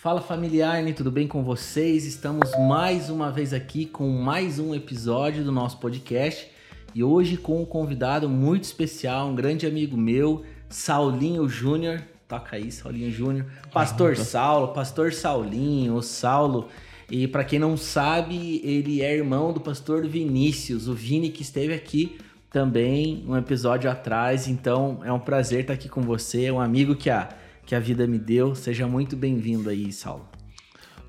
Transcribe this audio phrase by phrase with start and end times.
[0.00, 2.04] Fala familiar, tudo bem com vocês?
[2.04, 6.48] Estamos mais uma vez aqui com mais um episódio do nosso podcast
[6.94, 12.00] e hoje com um convidado muito especial, um grande amigo meu, Saulinho Júnior.
[12.28, 13.46] Toca aí, Saulinho Júnior.
[13.72, 16.68] Pastor Saulo, Pastor Saulinho, o Saulo.
[17.10, 21.74] E para quem não sabe, ele é irmão do pastor Vinícius, o Vini que esteve
[21.74, 22.18] aqui
[22.52, 24.46] também um episódio atrás.
[24.46, 27.30] Então é um prazer estar aqui com você, é um amigo que a
[27.68, 28.54] que a vida me deu.
[28.54, 30.26] Seja muito bem-vindo aí, Saulo.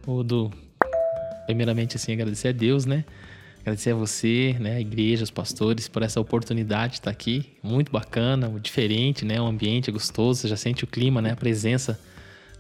[0.06, 0.52] Ô, Du,
[1.46, 3.06] primeiramente, assim, agradecer a Deus, né?
[3.62, 7.54] Agradecer a você, né, a igreja, os pastores, por essa oportunidade de estar aqui.
[7.64, 9.40] Muito bacana, diferente, né?
[9.40, 11.32] O ambiente é gostoso, você já sente o clima, né?
[11.32, 11.98] A presença,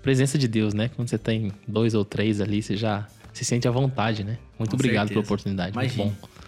[0.01, 0.89] presença de Deus, né?
[0.95, 4.37] Quando você tem dois ou três ali, você já se sente à vontade, né?
[4.57, 5.13] Muito Com obrigado certeza.
[5.13, 6.05] pela oportunidade, Imagina.
[6.05, 6.39] muito bom.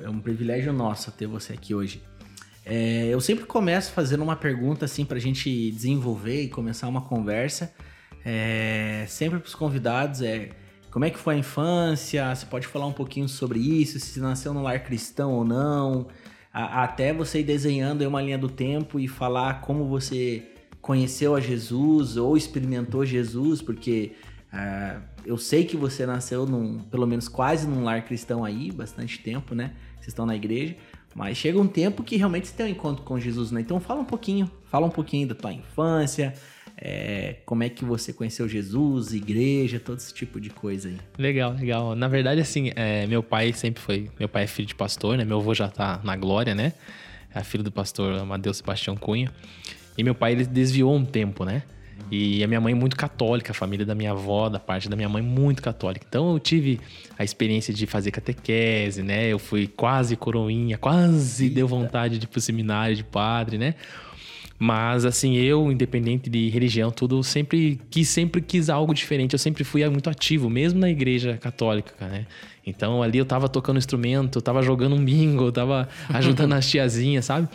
[0.00, 2.00] É um privilégio nosso ter você aqui hoje.
[2.64, 7.02] É, eu sempre começo fazendo uma pergunta assim para a gente desenvolver e começar uma
[7.02, 7.72] conversa.
[8.24, 10.50] É, sempre para os convidados é
[10.92, 12.34] como é que foi a infância?
[12.34, 13.98] Você pode falar um pouquinho sobre isso?
[13.98, 16.06] Se nasceu no lar cristão ou não?
[16.52, 20.46] A, até você ir desenhando uma linha do tempo e falar como você
[20.82, 24.12] conheceu a Jesus ou experimentou Jesus, porque
[24.52, 29.18] uh, eu sei que você nasceu num, pelo menos quase num lar cristão aí, bastante
[29.18, 29.72] tempo, né?
[29.94, 30.76] Vocês estão na igreja.
[31.14, 33.60] Mas chega um tempo que realmente você tem um encontro com Jesus, né?
[33.60, 36.34] Então fala um pouquinho, fala um pouquinho da tua infância,
[36.76, 40.98] é, como é que você conheceu Jesus, igreja, todo esse tipo de coisa aí.
[41.18, 41.94] Legal, legal.
[41.94, 44.10] Na verdade, assim, é, meu pai sempre foi.
[44.18, 45.24] Meu pai é filho de pastor, né?
[45.24, 46.72] Meu avô já tá na glória, né?
[47.34, 49.32] É filho do pastor Amadeu Sebastião Cunha.
[49.96, 51.62] E meu pai, ele desviou um tempo, né?
[52.10, 54.96] E a minha mãe é muito católica, a família da minha avó, da parte da
[54.96, 56.04] minha mãe, muito católica.
[56.08, 56.80] Então eu tive
[57.18, 59.28] a experiência de fazer catequese, né?
[59.28, 61.54] Eu fui quase coroinha, quase Eita.
[61.56, 63.74] deu vontade de ir pro seminário de padre, né?
[64.64, 69.32] Mas assim, eu, independente de religião, tudo, sempre quis, sempre quis algo diferente.
[69.32, 72.26] Eu sempre fui muito ativo, mesmo na igreja católica, né?
[72.64, 76.70] Então ali eu tava tocando instrumento, eu tava jogando um bingo, eu tava ajudando as
[76.70, 77.48] tiazinhas, sabe?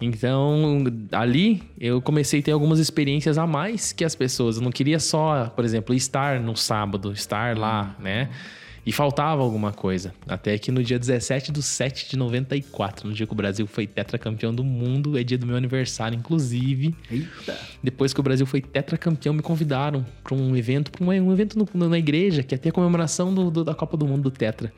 [0.00, 4.54] Então, ali eu comecei a ter algumas experiências a mais que as pessoas.
[4.54, 8.28] Eu não queria só, por exemplo, estar no sábado, estar lá, né?
[8.84, 10.12] E faltava alguma coisa.
[10.26, 13.86] Até que no dia 17 de 7 de 94, no dia que o Brasil foi
[13.86, 16.94] tetracampeão do mundo, é dia do meu aniversário, inclusive.
[17.08, 17.58] Eita.
[17.82, 21.88] Depois que o Brasil foi tetracampeão, me convidaram para um evento, para um evento no,
[21.88, 24.72] na igreja, que ia ter a comemoração do, do, da Copa do Mundo do Tetra.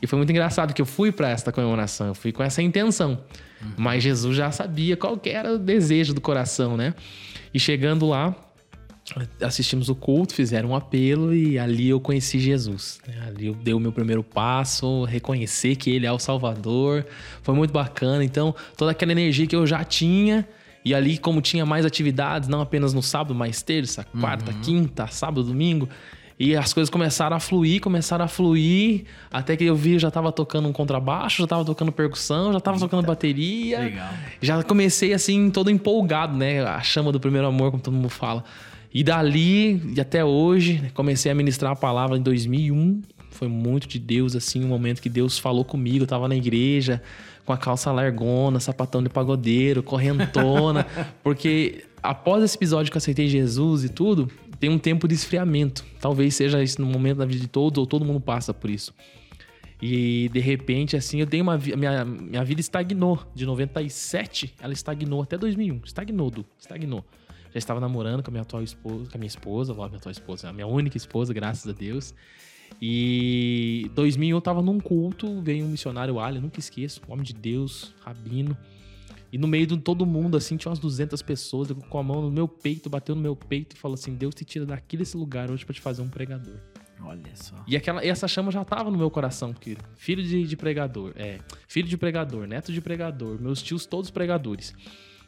[0.00, 3.20] E foi muito engraçado que eu fui para esta comemoração, eu fui com essa intenção.
[3.60, 3.72] Uhum.
[3.76, 6.94] Mas Jesus já sabia qual era o desejo do coração, né?
[7.52, 8.34] E chegando lá,
[9.40, 13.00] assistimos o culto, fizeram um apelo e ali eu conheci Jesus.
[13.06, 13.14] Né?
[13.26, 17.06] Ali eu dei o meu primeiro passo, reconhecer que Ele é o Salvador.
[17.42, 18.24] Foi muito bacana.
[18.24, 20.46] Então, toda aquela energia que eu já tinha.
[20.84, 24.60] E ali, como tinha mais atividades, não apenas no sábado, mas terça, quarta, uhum.
[24.60, 25.88] quinta, sábado, domingo,
[26.38, 30.30] e as coisas começaram a fluir, começaram a fluir, até que eu vi, já tava
[30.30, 33.80] tocando um contrabaixo, já tava tocando percussão, já tava Eita, tocando bateria.
[33.80, 34.08] Legal.
[34.40, 36.62] Já comecei assim, todo empolgado, né?
[36.64, 38.44] A chama do primeiro amor, como todo mundo fala.
[38.92, 43.02] E dali, e até hoje, comecei a ministrar a palavra em 2001.
[43.30, 46.04] Foi muito de Deus, assim, um momento que Deus falou comigo.
[46.04, 47.02] Eu tava na igreja,
[47.44, 50.86] com a calça largona, sapatão de pagodeiro, correntona.
[51.22, 55.84] porque após esse episódio que eu aceitei Jesus e tudo, tem um tempo de esfriamento.
[56.00, 58.94] Talvez seja isso no momento da vida de todos, ou todo mundo passa por isso.
[59.80, 61.56] E de repente, assim, eu dei uma.
[61.56, 63.20] Minha, minha vida estagnou.
[63.34, 65.82] De 97, ela estagnou até 2001.
[65.84, 66.44] Estagnou, Du.
[66.58, 67.04] Estagnou.
[67.58, 69.98] Já estava namorando com a minha atual esposa, com a minha esposa, logo a minha
[69.98, 72.14] atual esposa, a minha única esposa, graças a Deus.
[72.80, 77.34] E 2001 eu tava num culto, veio um missionário Ali, nunca esqueço, um homem de
[77.34, 78.56] Deus, rabino.
[79.32, 82.30] E no meio de todo mundo, assim, tinha umas 200 pessoas com a mão no
[82.30, 85.50] meu peito, bateu no meu peito e falou assim: Deus te tira daqui desse lugar
[85.50, 86.54] hoje para te fazer um pregador.
[87.02, 87.56] Olha só.
[87.66, 91.12] E, aquela, e essa chama já tava no meu coração, porque filho de, de pregador,
[91.16, 94.74] é, filho de pregador, neto de pregador, meus tios todos pregadores.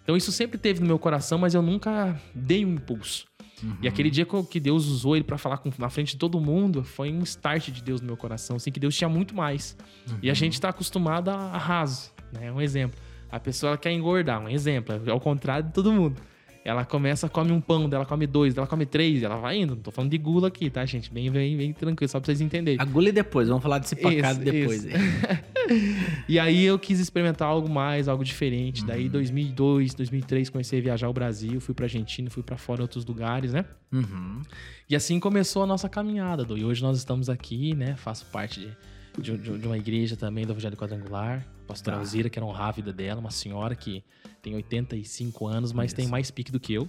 [0.02, 3.26] Então isso sempre teve no meu coração, mas eu nunca dei um impulso.
[3.62, 3.76] Uhum.
[3.82, 6.82] E aquele dia que Deus usou ele para falar com, na frente de todo mundo,
[6.82, 9.76] foi um start de Deus no meu coração, assim, que Deus tinha muito mais.
[10.08, 10.18] Uhum.
[10.22, 10.34] E a uhum.
[10.34, 12.50] gente está acostumado a, a raso, né?
[12.50, 12.98] Um exemplo.
[13.30, 16.20] A pessoa quer engordar, um exemplo, é ao contrário de todo mundo.
[16.64, 19.74] Ela começa, come um pão, ela come dois, ela come três, ela vai indo.
[19.74, 21.10] Não tô falando de gula aqui, tá, gente?
[21.10, 22.78] Bem, bem, bem tranquilo, só pra vocês entenderem.
[22.80, 24.86] A gula e depois, vamos falar desse pacado depois.
[26.28, 28.82] e aí eu quis experimentar algo mais, algo diferente.
[28.82, 28.88] Uhum.
[28.88, 32.82] Daí, 2002, 2003, comecei a viajar ao Brasil, fui pra Argentina, fui para fora em
[32.82, 33.64] outros lugares, né?
[33.90, 34.42] Uhum.
[34.88, 36.58] E assim começou a nossa caminhada, do.
[36.58, 37.96] E hoje nós estamos aqui, né?
[37.96, 38.76] Faço parte de
[39.18, 41.46] de, de, de, uma igreja também do Evangelho Quadrangular.
[41.70, 42.00] A pastora tá.
[42.00, 44.02] Alzira, que era honrar a vida dela, uma senhora que
[44.42, 46.88] tem 85 anos, mas tem mais pique do que eu.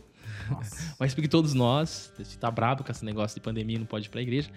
[1.00, 2.12] mais que todos nós.
[2.40, 4.50] Tá brabo com esse negócio de pandemia, não pode ir pra igreja.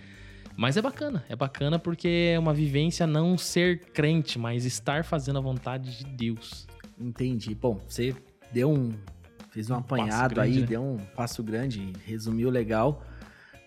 [0.57, 5.39] Mas é bacana, é bacana porque é uma vivência não ser crente, mas estar fazendo
[5.39, 6.67] a vontade de Deus.
[6.99, 7.55] Entendi.
[7.55, 8.15] Bom, você
[8.53, 8.95] deu um.
[9.51, 10.67] fez um, um apanhado grande, aí, né?
[10.67, 13.05] deu um passo grande, resumiu legal.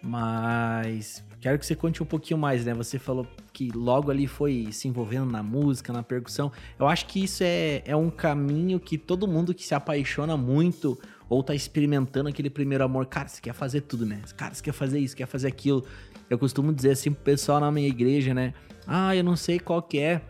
[0.02, 2.74] Mas quero que você conte um pouquinho mais, né?
[2.74, 6.52] Você falou que logo ali foi se envolvendo na música, na percussão.
[6.80, 10.98] Eu acho que isso é, é um caminho que todo mundo que se apaixona muito
[11.30, 14.22] ou tá experimentando aquele primeiro amor, cara, você quer fazer tudo, né?
[14.36, 15.84] Cara, você quer fazer isso, quer fazer aquilo.
[16.30, 18.54] Eu costumo dizer assim pro pessoal na minha igreja, né?
[18.86, 20.22] Ah, eu não sei qual que é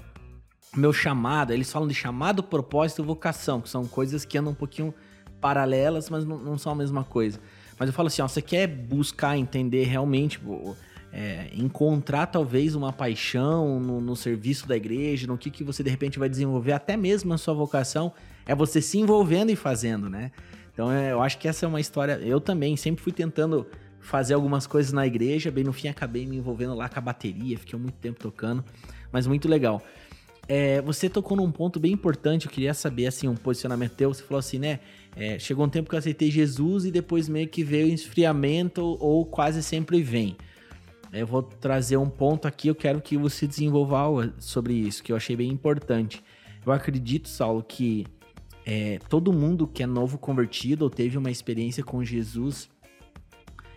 [0.75, 1.53] meu chamado.
[1.53, 4.93] Eles falam de chamado, propósito e vocação, que são coisas que andam um pouquinho
[5.39, 7.39] paralelas, mas não, não são a mesma coisa.
[7.79, 10.39] Mas eu falo assim, ó, você quer buscar entender realmente,
[11.11, 15.89] é, encontrar talvez uma paixão no, no, serviço da igreja, no que, que você de
[15.89, 18.11] repente vai desenvolver, até mesmo na sua vocação,
[18.45, 20.31] é você se envolvendo e fazendo, né?
[20.73, 22.13] Então é, eu acho que essa é uma história.
[22.21, 23.65] Eu também sempre fui tentando
[23.99, 27.57] fazer algumas coisas na igreja, bem no fim acabei me envolvendo lá com a bateria,
[27.57, 28.63] fiquei muito tempo tocando,
[29.11, 29.81] mas muito legal.
[30.47, 34.13] É, você tocou num ponto bem importante, eu queria saber, assim, um posicionamento teu.
[34.13, 34.79] Você falou assim, né?
[35.15, 38.81] É, chegou um tempo que eu aceitei Jesus e depois meio que veio o esfriamento
[38.81, 40.37] ou quase sempre vem.
[41.11, 45.15] Eu vou trazer um ponto aqui, eu quero que você desenvolva sobre isso, que eu
[45.15, 46.23] achei bem importante.
[46.65, 48.05] Eu acredito, Saulo, que
[48.65, 52.69] é, todo mundo que é novo convertido ou teve uma experiência com Jesus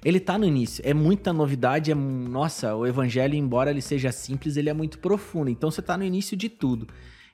[0.05, 0.83] ele tá no início.
[0.87, 5.51] É muita novidade, é nossa, o evangelho, embora ele seja simples, ele é muito profundo.
[5.51, 6.89] Então você tá no início de tudo.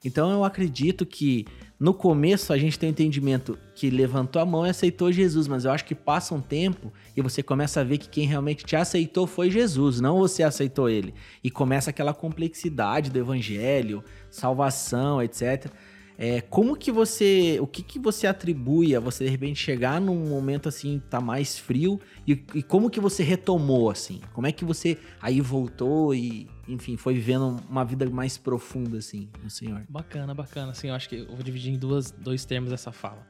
[0.04, 1.46] Então eu acredito que
[1.78, 5.67] no começo a gente tem o entendimento que levantou a mão e aceitou Jesus, mas
[5.67, 8.75] eu acho que passa um tempo e você começa a ver que quem realmente te
[8.75, 11.12] aceitou foi Jesus, não você aceitou ele.
[11.44, 15.70] E começa aquela complexidade do evangelho, salvação, etc.
[16.18, 17.58] É, como que você.
[17.60, 21.58] O que, que você atribui a você de repente chegar num momento assim, tá mais
[21.58, 22.00] frio?
[22.26, 24.20] E, e, como que você retomou, assim?
[24.32, 29.28] Como é que você aí voltou e, enfim, foi vivendo uma vida mais profunda, assim,
[29.42, 29.84] no Senhor?
[29.88, 30.72] Bacana, bacana.
[30.72, 33.26] Assim, eu acho que eu vou dividir em duas, dois termos essa fala.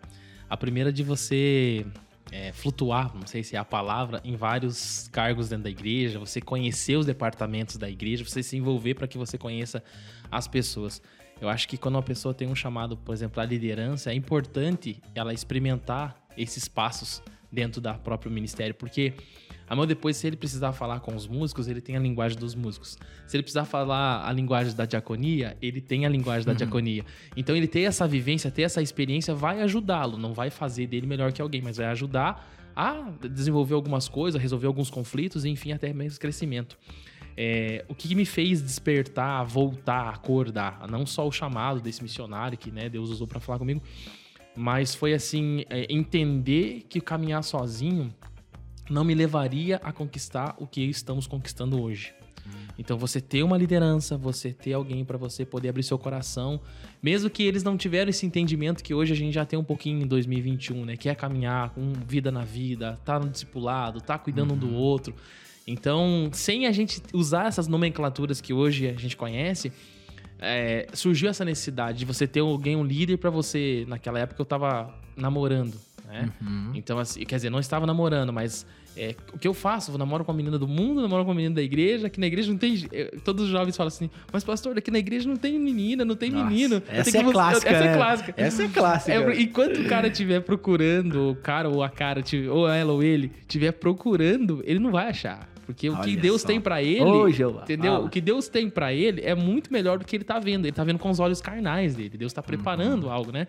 [0.48, 1.84] A primeira de você
[2.30, 6.40] é, flutuar, não sei se é a palavra, em vários cargos dentro da igreja, você
[6.40, 9.82] conhecer os departamentos da igreja, você se envolver para que você conheça
[10.30, 11.00] as pessoas.
[11.40, 15.02] Eu acho que quando uma pessoa tem um chamado, por exemplo, à liderança, é importante
[15.14, 17.22] ela experimentar esses passos
[17.52, 19.14] dentro da próprio ministério, porque
[19.68, 22.98] amanhã depois, se ele precisar falar com os músicos, ele tem a linguagem dos músicos.
[23.26, 26.56] Se ele precisar falar a linguagem da diaconia, ele tem a linguagem da uhum.
[26.56, 27.04] diaconia.
[27.36, 30.16] Então, ele ter essa vivência, ter essa experiência, vai ajudá-lo.
[30.16, 34.66] Não vai fazer dele melhor que alguém, mas vai ajudar a desenvolver algumas coisas, resolver
[34.66, 36.78] alguns conflitos e, enfim, até mesmo crescimento.
[37.36, 42.70] É, o que me fez despertar, voltar, acordar, não só o chamado desse missionário que
[42.70, 43.82] né, Deus usou para falar comigo,
[44.56, 48.12] mas foi assim é, entender que caminhar sozinho
[48.88, 52.14] não me levaria a conquistar o que estamos conquistando hoje.
[52.46, 52.50] Hum.
[52.78, 56.60] Então você ter uma liderança, você ter alguém para você poder abrir seu coração,
[57.02, 60.02] mesmo que eles não tiveram esse entendimento que hoje a gente já tem um pouquinho
[60.02, 60.96] em 2021, né?
[60.96, 64.56] Que é caminhar com vida na vida, tá no discipulado, tá cuidando uhum.
[64.56, 64.74] um do uhum.
[64.74, 65.14] outro.
[65.66, 69.72] Então, sem a gente usar essas nomenclaturas que hoje a gente conhece,
[70.38, 73.84] é, surgiu essa necessidade de você ter alguém, um líder para você.
[73.88, 75.74] Naquela época eu tava namorando,
[76.06, 76.30] né?
[76.40, 76.70] Uhum.
[76.74, 78.64] Então, assim, quer dizer, não estava namorando, mas
[78.96, 79.90] é, o que eu faço?
[79.90, 82.26] Eu namoro com uma menina do mundo, namoro com uma menina da igreja, aqui na
[82.26, 82.76] igreja não tem.
[83.24, 86.30] Todos os jovens falam assim, mas pastor, aqui na igreja não tem menina, não tem
[86.30, 86.82] Nossa, menino.
[86.88, 88.34] Essa é, que, clássica, essa é clássica.
[88.36, 89.12] Essa é clássica.
[89.12, 93.32] É, enquanto o cara estiver procurando, o cara ou a cara, ou ela ou ele,
[93.40, 95.55] estiver procurando, ele não vai achar.
[95.66, 96.46] Porque Olha o que Deus só.
[96.46, 97.50] tem para ele, Hoje eu...
[97.60, 97.94] entendeu?
[97.94, 97.98] Ah.
[97.98, 100.64] O que Deus tem para ele é muito melhor do que ele tá vendo.
[100.64, 102.16] Ele tá vendo com os olhos carnais dele.
[102.16, 103.12] Deus tá preparando uhum.
[103.12, 103.48] algo, né?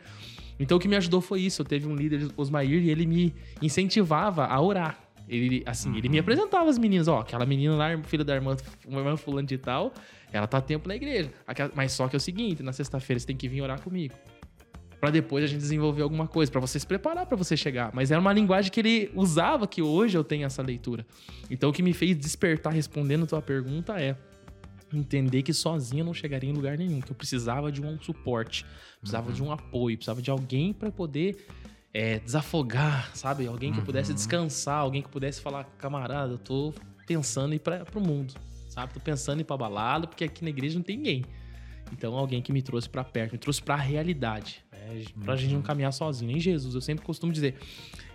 [0.60, 1.62] Então o que me ajudou foi isso.
[1.62, 5.00] Eu teve um líder, Osmair, e ele me incentivava a orar.
[5.30, 5.98] Ele, assim, uhum.
[5.98, 6.22] ele me uhum.
[6.22, 8.58] apresentava as meninas, ó, aquela menina lá, filha da irmã,
[8.88, 9.94] uma irmã fulano de tal,
[10.32, 11.30] ela tá tempo na igreja.
[11.76, 14.16] Mas só que é o seguinte, na sexta-feira você tem que vir orar comigo
[15.00, 17.92] para depois a gente desenvolver alguma coisa, para você se preparar para você chegar.
[17.94, 21.06] Mas era uma linguagem que ele usava que hoje eu tenho essa leitura.
[21.50, 24.16] Então o que me fez despertar respondendo a tua pergunta é
[24.94, 28.66] entender que sozinho eu não chegaria em lugar nenhum, que eu precisava de um suporte,
[29.00, 29.34] precisava uhum.
[29.34, 31.46] de um apoio, precisava de alguém para poder
[31.94, 33.48] é, desafogar, sabe?
[33.48, 33.86] Alguém que uhum.
[33.86, 36.74] pudesse descansar, alguém que pudesse falar, camarada, eu tô
[37.06, 38.34] pensando em ir para pro mundo,
[38.70, 38.94] sabe?
[38.94, 41.26] Tô pensando em ir pra balada, porque aqui na igreja não tem ninguém.
[41.92, 44.64] Então, alguém que me trouxe para perto, me trouxe para a realidade.
[44.88, 45.06] Né?
[45.24, 45.40] Pra uhum.
[45.40, 46.32] gente não caminhar sozinho.
[46.32, 47.56] Nem Jesus, eu sempre costumo dizer.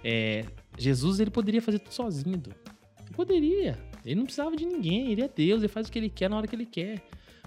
[0.05, 0.45] É,
[0.79, 2.35] Jesus, ele poderia fazer tudo sozinho.
[2.35, 3.79] Ele poderia.
[4.05, 5.13] Ele não precisava de ninguém.
[5.13, 7.03] Ele é Deus, ele faz o que ele quer na hora que ele quer.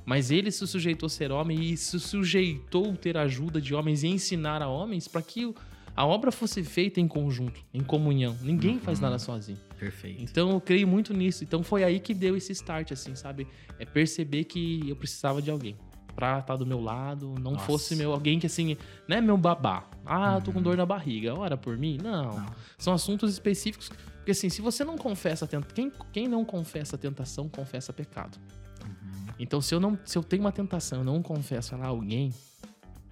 [0.06, 4.04] Mas ele se sujeitou a ser homem e se sujeitou a ter ajuda de homens
[4.04, 5.52] e ensinar a homens para que
[5.96, 8.38] a obra fosse feita em conjunto, em comunhão.
[8.42, 9.06] Ninguém faz Uhum.
[9.06, 9.58] nada sozinho.
[9.80, 10.22] Perfeito.
[10.22, 11.44] Então eu creio muito nisso.
[11.44, 13.48] Então foi aí que deu esse start, assim, sabe?
[13.80, 15.76] É perceber que eu precisava de alguém
[16.16, 17.66] pra estar do meu lado, não Nossa.
[17.66, 19.84] fosse meu alguém que assim, não é meu babá.
[20.06, 21.98] Ah, tô com dor na barriga, ora por mim?
[22.02, 22.30] Não.
[22.32, 22.36] Uhum.
[22.40, 22.46] Não.
[22.78, 23.90] São assuntos específicos.
[23.90, 27.92] Porque assim, se você não confessa a tentação, quem, quem não confessa a tentação, confessa
[27.94, 28.38] pecado.
[28.84, 29.26] Uhum.
[29.38, 32.34] Então se eu não, se eu tenho uma tentação, eu não confesso ela a alguém,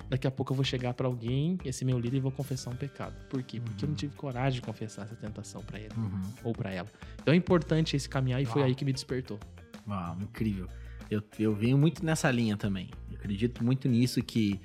[0.10, 2.75] daqui a pouco eu vou chegar pra alguém, esse meu líder e vou confessar um
[2.75, 3.13] pecado.
[3.29, 3.60] Por quê?
[3.60, 6.22] Porque eu não tive coragem de confessar essa tentação pra ele Uhum.
[6.43, 6.88] ou pra ela.
[7.22, 8.69] Então é importante esse caminhar e foi Uau.
[8.69, 9.39] aí que me despertou.
[9.88, 10.67] Uau, incrível.
[11.10, 12.89] Eu, eu venho muito nessa linha também.
[13.10, 14.60] Eu acredito muito nisso que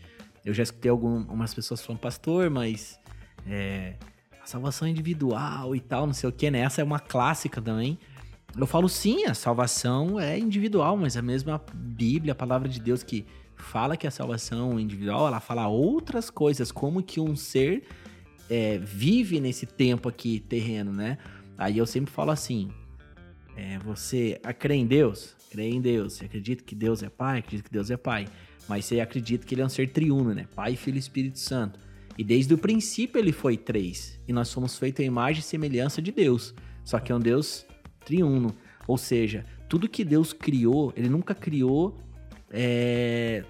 [0.45, 2.99] eu já escutei algumas pessoas falando, pastor, mas
[3.47, 3.95] é,
[4.42, 6.61] a salvação é individual e tal, não sei o que, né?
[6.61, 7.99] Essa é uma clássica também.
[8.57, 13.02] Eu falo sim, a salvação é individual, mas a mesma Bíblia, a palavra de Deus
[13.02, 13.26] que
[13.57, 17.83] fala que a salvação é individual, ela fala outras coisas, como que um ser
[18.49, 21.18] é, vive nesse tempo aqui terreno, né?
[21.57, 22.71] Aí eu sempre falo assim,
[23.57, 25.37] é, você crê em Deus?
[25.50, 26.14] Crê em Deus.
[26.14, 27.38] Você acredita que Deus é Pai?
[27.38, 28.26] Acredita que Deus é Pai.
[28.69, 30.47] Mas você acredita que Ele é um ser triuno, né?
[30.55, 31.81] Pai, Filho e Espírito Santo.
[32.17, 34.19] E desde o princípio Ele foi três.
[34.28, 36.55] E nós somos feitos à imagem e semelhança de Deus.
[36.85, 37.67] Só que é um Deus
[38.05, 38.55] triuno.
[38.87, 41.99] Ou seja, tudo que Deus criou, Ele nunca criou
[42.50, 43.43] é,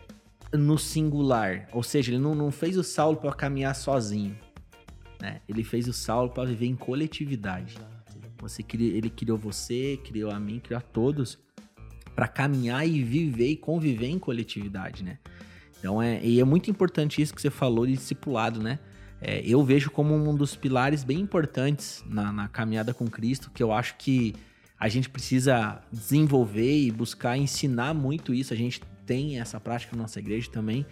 [0.52, 1.68] no singular.
[1.72, 4.38] Ou seja, Ele não, não fez o Saulo para caminhar sozinho.
[5.20, 5.40] Né?
[5.48, 7.76] Ele fez o Saulo para viver em coletividade.
[8.40, 11.38] Você ele criou você, criou a mim, criou a todos
[12.18, 15.18] para caminhar e viver e conviver em coletividade, né?
[15.78, 18.80] Então é e é muito importante isso que você falou de discipulado, né?
[19.20, 23.62] É, eu vejo como um dos pilares bem importantes na, na caminhada com Cristo, que
[23.62, 24.34] eu acho que
[24.80, 28.52] a gente precisa desenvolver e buscar ensinar muito isso.
[28.52, 30.84] A gente tem essa prática na nossa igreja também,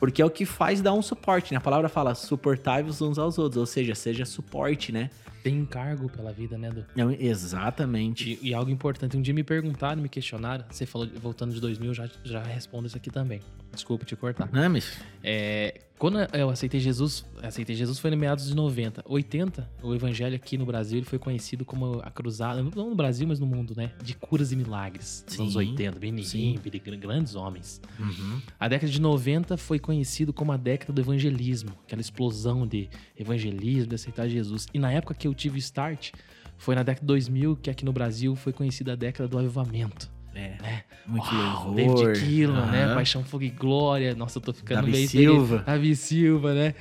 [0.00, 1.58] porque é o que faz dar um suporte, né?
[1.58, 5.10] A palavra fala suportáveis uns aos outros, ou seja, seja suporte, né?
[5.42, 6.84] Tem encargo pela vida, né, Du?
[6.96, 8.38] Não, exatamente.
[8.42, 11.94] E, e algo importante, um dia me perguntaram, me questionaram, você falou, voltando de 2000,
[11.94, 13.40] já, já respondo isso aqui também.
[13.72, 14.48] Desculpa te cortar.
[14.52, 19.04] Não, mas É, quando eu aceitei Jesus, aceitei Jesus foi no meados de 90.
[19.06, 23.28] 80, o evangelho aqui no Brasil ele foi conhecido como a cruzada, não no Brasil,
[23.28, 23.92] mas no mundo, né?
[24.02, 25.22] De curas e milagres.
[25.26, 26.54] Sim, anos 80, Benny sim.
[26.54, 27.82] Hinn, Billy Graham, grandes homens.
[27.98, 28.40] Uhum.
[28.58, 33.90] A década de 90 foi conhecido como a década do evangelismo, aquela explosão de evangelismo,
[33.90, 34.68] de aceitar Jesus.
[34.72, 36.12] E na época que eu tive start,
[36.56, 40.10] foi na década de 2000 que aqui no Brasil foi conhecida a década do avivamento.
[40.40, 40.82] É, né?
[41.06, 41.74] muito Uau, louvor.
[41.74, 42.84] David Keelan, né?
[42.84, 42.94] Aham.
[42.94, 44.14] Paixão, Fogo e Glória.
[44.14, 45.08] Nossa, eu tô ficando Davi meio...
[45.08, 45.58] Silva.
[45.66, 46.74] Davi Silva, né?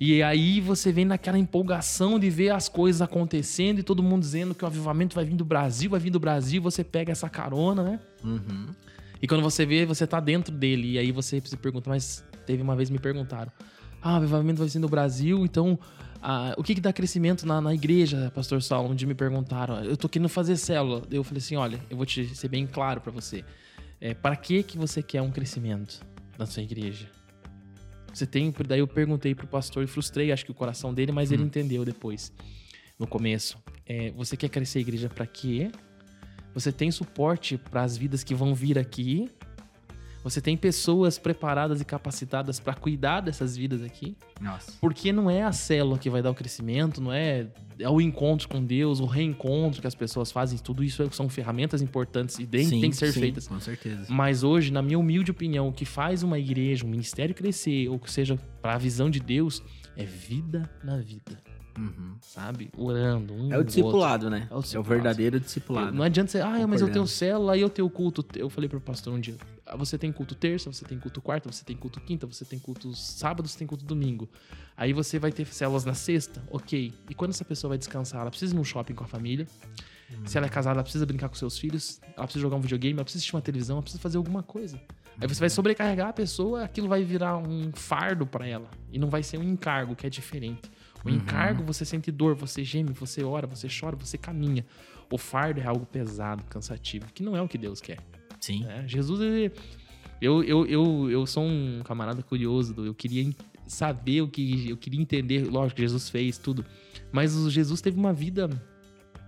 [0.00, 4.54] E aí você vem naquela empolgação de ver as coisas acontecendo e todo mundo dizendo
[4.54, 7.82] que o avivamento vai vir do Brasil, vai vir do Brasil, você pega essa carona,
[7.82, 8.00] né?
[8.24, 8.66] Uhum.
[9.20, 10.92] E quando você vê, você tá dentro dele.
[10.92, 13.50] E aí você se pergunta, mas teve uma vez me perguntaram:
[14.00, 15.78] Ah, o avivamento vai ser no Brasil, então
[16.20, 18.90] ah, o que, que dá crescimento na, na igreja, Pastor Saulo?
[18.90, 21.02] Onde me perguntaram, eu tô querendo fazer célula.
[21.10, 23.44] Eu falei assim: olha, eu vou te ser bem claro pra você.
[24.00, 26.04] É, para que, que você quer um crescimento
[26.36, 27.08] na sua igreja?
[28.12, 28.52] Você tem.
[28.66, 31.84] Daí eu perguntei pro pastor e frustrei, acho que o coração dele, mas ele entendeu
[31.84, 32.32] depois,
[32.98, 33.58] no começo.
[33.86, 35.70] É, você quer crescer a igreja pra quê?
[36.54, 39.30] Você tem suporte para as vidas que vão vir aqui.
[40.22, 44.16] Você tem pessoas preparadas e capacitadas para cuidar dessas vidas aqui.
[44.40, 44.72] Nossa.
[44.80, 47.46] Porque não é a célula que vai dar o crescimento, não é,
[47.78, 50.58] é o encontro com Deus, o reencontro que as pessoas fazem.
[50.58, 53.48] Tudo isso são ferramentas importantes e tem, Sim, tem que ser sim, feitas.
[53.48, 54.06] Com certeza.
[54.08, 57.98] Mas hoje, na minha humilde opinião, o que faz uma igreja, um ministério crescer, ou
[57.98, 59.62] que seja para a visão de Deus,
[59.96, 61.38] é vida na vida,
[61.76, 62.14] Uhum.
[62.20, 62.70] sabe?
[62.76, 63.34] Orando.
[63.34, 64.46] Um É o discipulado, né?
[64.50, 64.88] É o É o discipulado.
[64.88, 65.92] verdadeiro discipulado.
[65.96, 66.92] não adianta você, ah, mas eu Concordando.
[66.92, 68.24] tenho célula, aí eu tenho culto.
[68.34, 71.50] Eu falei pro pastor um dia, ah, você tem culto terça, você tem culto quarta,
[71.50, 74.28] você tem culto quinta, você tem culto sábado, você tem culto domingo.
[74.76, 76.92] Aí você vai ter células na sexta, ok.
[77.08, 79.46] E quando essa pessoa vai descansar, ela precisa ir num shopping com a família.
[80.24, 82.94] Se ela é casada, ela precisa brincar com seus filhos, ela precisa jogar um videogame,
[82.94, 84.80] ela precisa assistir uma televisão, ela precisa fazer alguma coisa.
[85.20, 88.70] Aí você vai sobrecarregar a pessoa, aquilo vai virar um fardo pra ela.
[88.90, 90.62] E não vai ser um encargo, que é diferente.
[91.04, 94.64] O encargo, você sente dor, você geme, você ora, você chora, você caminha.
[95.10, 97.98] O fardo é algo pesado, cansativo, que não é o que Deus quer.
[98.40, 98.64] Sim.
[98.64, 98.84] né?
[98.86, 99.52] Jesus, ele,
[100.20, 103.30] eu, eu, eu, eu sou um camarada curioso, eu queria
[103.66, 106.64] saber o que, eu queria entender, lógico Jesus fez tudo,
[107.12, 108.48] mas Jesus teve uma vida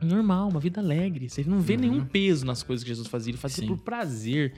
[0.02, 1.28] normal, uma vida alegre.
[1.28, 3.68] Você não vê nenhum peso nas coisas que Jesus fazia, ele fazia Sim.
[3.68, 4.54] por prazer.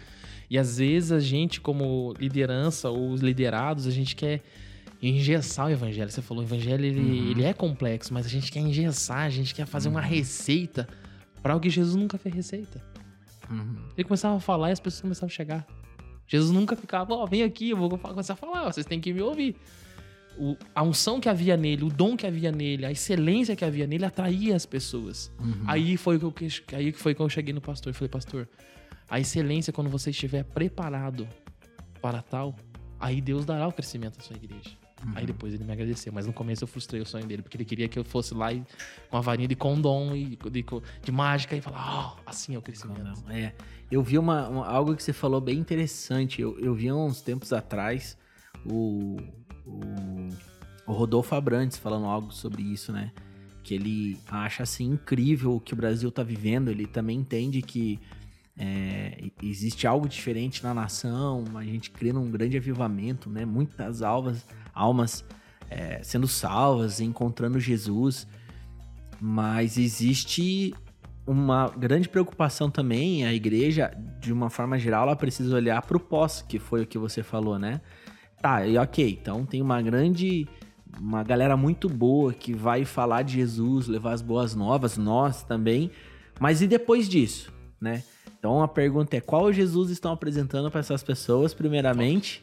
[0.49, 4.42] E às vezes a gente, como liderança ou os liderados, a gente quer
[5.09, 6.11] engessar o evangelho.
[6.11, 9.54] Você falou, o evangelho ele, ele é complexo, mas a gente quer engessar, a gente
[9.54, 10.88] quer fazer uma receita
[11.42, 12.80] para o que Jesus nunca fez receita.
[13.50, 13.76] Uhum.
[13.97, 15.66] Ele começava a falar e as pessoas começavam a chegar.
[16.26, 19.21] Jesus nunca ficava, ó, vem aqui, eu vou começar a falar, vocês têm que me
[19.21, 19.56] ouvir.
[20.38, 23.87] o, a unção que havia nele, o dom que havia nele, a excelência que havia
[23.87, 25.32] nele atraía as pessoas.
[25.38, 25.64] Uhum.
[25.66, 26.35] Aí foi que eu,
[26.73, 28.49] aí foi que eu cheguei no pastor e falei, pastor,
[29.09, 31.28] a excelência quando você estiver preparado
[32.00, 32.56] para tal,
[32.99, 34.82] aí Deus dará o crescimento à sua igreja.
[35.04, 35.12] Uhum.
[35.16, 37.64] Aí depois ele me agradeceu, mas no começo eu frustrei o sonho dele, porque ele
[37.64, 38.64] queria que eu fosse lá e,
[39.11, 40.64] com a varinha de condom e de,
[41.02, 43.02] de mágica e falar, oh, assim é o crescimento.
[43.02, 43.54] Não, é.
[43.90, 46.40] Eu vi uma, uma, algo que você falou bem interessante.
[46.40, 48.16] Eu, eu vi uns tempos atrás
[48.64, 49.18] o,
[49.66, 49.80] o,
[50.87, 53.12] o Rodolfo Abrantes falando algo sobre isso, né?
[53.62, 56.71] Que ele acha assim incrível o que o Brasil está vivendo.
[56.71, 58.00] Ele também entende que
[58.56, 63.44] é, existe algo diferente na nação, a gente crê num grande avivamento, né?
[63.44, 65.25] Muitas almas, almas
[65.71, 68.26] é, sendo salvas, encontrando Jesus,
[69.21, 70.75] mas existe
[71.26, 76.00] uma grande preocupação também, a igreja, de uma forma geral, ela precisa olhar para o
[76.00, 77.81] pós, que foi o que você falou, né?
[78.41, 80.49] Tá, e ok, então tem uma grande,
[80.99, 85.91] uma galera muito boa que vai falar de Jesus, levar as boas novas, nós também,
[86.41, 88.02] mas e depois disso, né?
[88.37, 92.43] Então a pergunta é: qual Jesus estão apresentando para essas pessoas, primeiramente?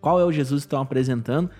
[0.00, 1.50] Qual é o Jesus que estão apresentando?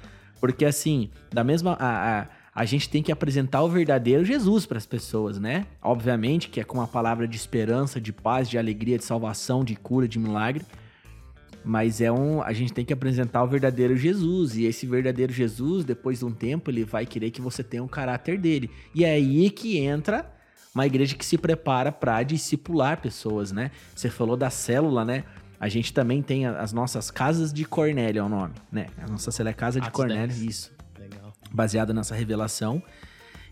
[0.41, 1.77] Porque assim, da mesma.
[1.79, 5.67] A, a, a gente tem que apresentar o verdadeiro Jesus para as pessoas, né?
[5.81, 9.77] Obviamente que é com uma palavra de esperança, de paz, de alegria, de salvação, de
[9.77, 10.65] cura, de milagre.
[11.65, 15.85] Mas é um, a gente tem que apresentar o verdadeiro Jesus e esse verdadeiro Jesus,
[15.85, 18.71] depois de um tempo, ele vai querer que você tenha o um caráter dele.
[18.95, 20.31] E é aí que entra
[20.75, 23.71] uma igreja que se prepara para discipular pessoas, né?
[23.95, 25.25] Você falou da célula, né?
[25.61, 28.87] A gente também tem as nossas casas de Cornélio, é o nome, né?
[28.99, 30.43] A nossa célula é casa de Atos Cornélio, 10.
[30.43, 30.73] isso.
[30.99, 31.33] Legal.
[31.53, 32.83] Baseada nessa revelação.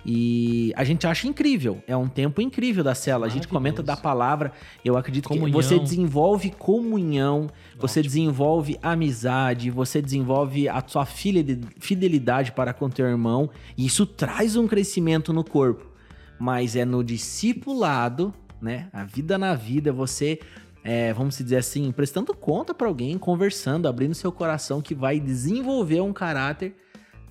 [0.06, 3.26] E a gente acha incrível, é um tempo incrível da célula.
[3.26, 5.46] A gente comenta da palavra, eu acredito comunhão.
[5.46, 13.06] que você desenvolve comunhão, você desenvolve amizade, você desenvolve a sua fidelidade para com teu
[13.06, 15.98] irmão, e isso traz um crescimento no corpo
[16.38, 18.88] mas é no discipulado, né?
[18.92, 20.38] A vida na vida, você,
[20.84, 26.00] é, vamos dizer assim, prestando conta para alguém, conversando, abrindo seu coração, que vai desenvolver
[26.00, 26.74] um caráter,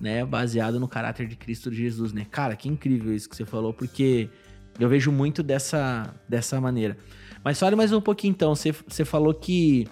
[0.00, 0.24] né?
[0.24, 2.26] Baseado no caráter de Cristo Jesus, né?
[2.30, 4.28] Cara, que incrível isso que você falou, porque
[4.78, 6.96] eu vejo muito dessa, dessa maneira.
[7.42, 8.54] Mas fale mais um pouquinho então.
[8.54, 9.88] Você, você falou que.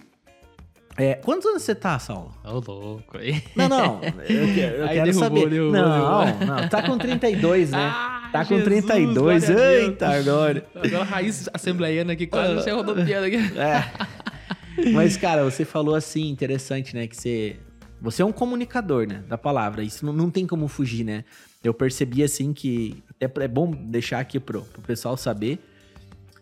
[0.99, 2.35] É, quantos anos você tá, Saulo?
[2.45, 3.43] Ô, oh, louco aí.
[3.55, 4.01] Não, não.
[4.29, 4.55] Eu, eu
[4.89, 5.51] quero derrubou, saber.
[5.51, 6.47] Derrubou, não, derrubou.
[6.47, 6.69] não.
[6.69, 7.79] Tá com 32, né?
[7.93, 8.16] Ah!
[8.33, 9.51] Tá com Jesus, 32.
[9.51, 10.67] Eita, agora.
[10.75, 13.37] Agora a raiz assembleiana aqui quase você rodopiando aqui.
[13.59, 14.93] É.
[14.93, 17.07] Mas, cara, você falou assim, interessante, né?
[17.07, 17.57] Que você.
[18.01, 19.23] Você é um comunicador, né?
[19.27, 19.83] Da palavra.
[19.83, 21.25] Isso não, não tem como fugir, né?
[21.65, 23.03] Eu percebi assim que.
[23.11, 25.59] Até é bom deixar aqui pro, pro pessoal saber.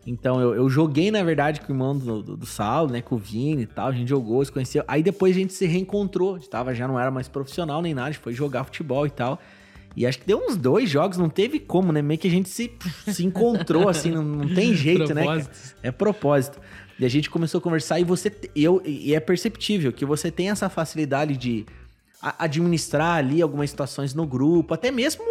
[0.06, 3.00] Então, eu, eu, joguei, na verdade, com o irmão do, do, do Saulo, né?
[3.00, 3.88] Com o Vini e tal.
[3.88, 4.84] A gente jogou, se conheceu.
[4.86, 6.34] Aí depois a gente se reencontrou.
[6.34, 8.08] A gente tava, já não era mais profissional nem nada.
[8.08, 9.40] A gente foi jogar futebol e tal.
[9.96, 12.02] E acho que deu uns dois jogos, não teve como, né?
[12.02, 12.72] Meio que a gente se,
[13.06, 15.24] se encontrou, assim, não, não tem jeito, né?
[15.82, 16.60] É propósito.
[16.98, 18.32] E a gente começou a conversar e você.
[18.54, 21.66] Eu, e é perceptível que você tem essa facilidade de
[22.38, 25.24] administrar ali algumas situações no grupo, até mesmo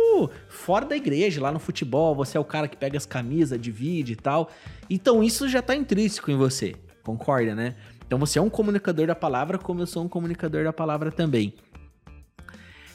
[0.47, 4.13] fora da igreja, lá no futebol, você é o cara que pega as camisas, divide
[4.13, 4.49] e tal.
[4.89, 7.75] Então isso já tá intrínseco em você, concorda, né?
[8.05, 11.55] Então você é um comunicador da palavra, como eu sou um comunicador da palavra também.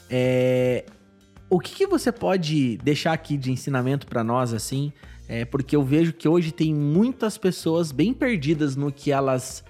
[0.09, 0.85] É,
[1.49, 4.93] o que, que você pode deixar aqui de ensinamento para nós, assim?
[5.27, 9.63] É, porque eu vejo que hoje tem muitas pessoas bem perdidas no que elas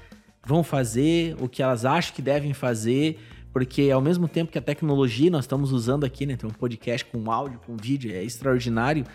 [0.46, 3.20] vão fazer, o que elas acham que devem fazer,
[3.52, 6.36] porque ao mesmo tempo que a tecnologia nós estamos usando aqui, né?
[6.36, 9.06] Tem um podcast com áudio, com vídeo, é extraordinário,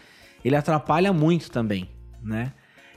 [0.45, 1.89] ele atrapalha muito também,
[2.23, 2.53] né?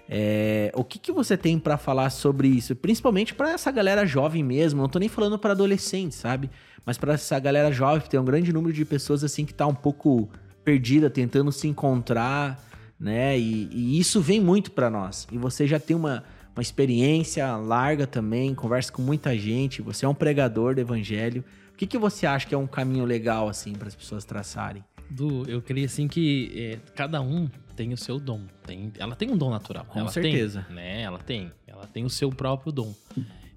[0.10, 2.75] É, o que, que você tem para falar sobre isso?
[2.75, 6.49] Principalmente para essa galera jovem mesmo, não tô nem falando para adolescentes, sabe?
[6.88, 9.67] Mas para essa galera jovem, que tem um grande número de pessoas assim que tá
[9.67, 10.30] um pouco
[10.63, 12.65] perdida, tentando se encontrar,
[12.97, 13.38] né?
[13.38, 15.28] E, e isso vem muito para nós.
[15.30, 16.23] E você já tem uma,
[16.56, 21.43] uma experiência larga também, conversa com muita gente, você é um pregador do evangelho.
[21.73, 24.82] O que, que você acha que é um caminho legal, assim, para as pessoas traçarem?
[25.10, 28.43] Du, eu creio assim que é, cada um tem o seu dom.
[28.65, 29.86] Tem, ela tem um dom natural.
[29.86, 30.63] Com ela certeza.
[30.67, 31.02] Tem, né?
[31.02, 31.52] Ela tem.
[31.67, 32.95] Ela tem o seu próprio dom.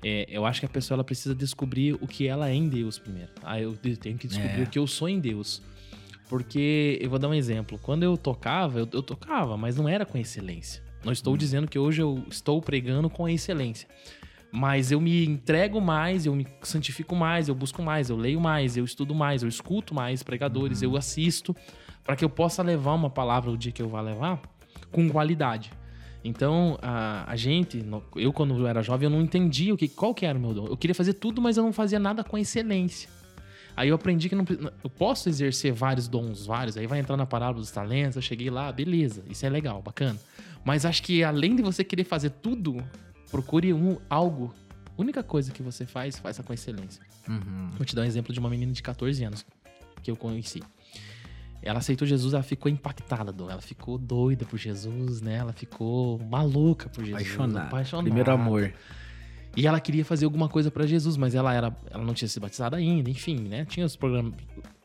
[0.03, 2.99] É, eu acho que a pessoa ela precisa descobrir o que ela é em Deus
[2.99, 3.31] primeiro.
[3.43, 4.65] Ah, eu tenho que descobrir é.
[4.65, 5.63] o que eu sou em Deus.
[6.29, 7.79] Porque, eu vou dar um exemplo.
[7.83, 10.83] Quando eu tocava, eu, eu tocava, mas não era com excelência.
[11.05, 11.37] Não estou hum.
[11.37, 13.89] dizendo que hoje eu estou pregando com excelência.
[14.53, 18.77] Mas eu me entrego mais, eu me santifico mais, eu busco mais, eu leio mais,
[18.77, 20.91] eu estudo mais, eu escuto mais pregadores, uhum.
[20.91, 21.55] eu assisto,
[22.03, 24.41] para que eu possa levar uma palavra o dia que eu vá levar
[24.91, 25.71] com qualidade.
[26.23, 27.85] Então, a, a gente,
[28.17, 30.53] eu quando eu era jovem, eu não entendia o que, qual que era o meu
[30.53, 30.67] dom.
[30.67, 33.09] Eu queria fazer tudo, mas eu não fazia nada com excelência.
[33.77, 34.45] Aí eu aprendi que não,
[34.85, 36.77] eu posso exercer vários dons, vários.
[36.77, 38.17] Aí vai entrar na parábola dos talentos.
[38.17, 40.19] Eu cheguei lá, beleza, isso é legal, bacana.
[40.65, 42.77] Mas acho que além de você querer fazer tudo,
[43.31, 44.53] procure um algo.
[44.87, 47.03] A única coisa que você faz, faça com excelência.
[47.27, 47.71] Uhum.
[47.71, 49.47] Vou te dar um exemplo de uma menina de 14 anos
[50.03, 50.63] que eu conheci.
[51.63, 55.37] Ela aceitou Jesus, ela ficou impactada, ela ficou doida por Jesus, né?
[55.37, 57.23] Ela ficou maluca por Jesus.
[57.23, 57.67] Apaixonada.
[57.67, 58.05] apaixonada.
[58.05, 58.73] Primeiro amor.
[59.57, 62.39] E ela queria fazer alguma coisa pra Jesus, mas ela era, ela não tinha se
[62.39, 63.65] batizado ainda, enfim, né?
[63.65, 64.35] Tinha os programas,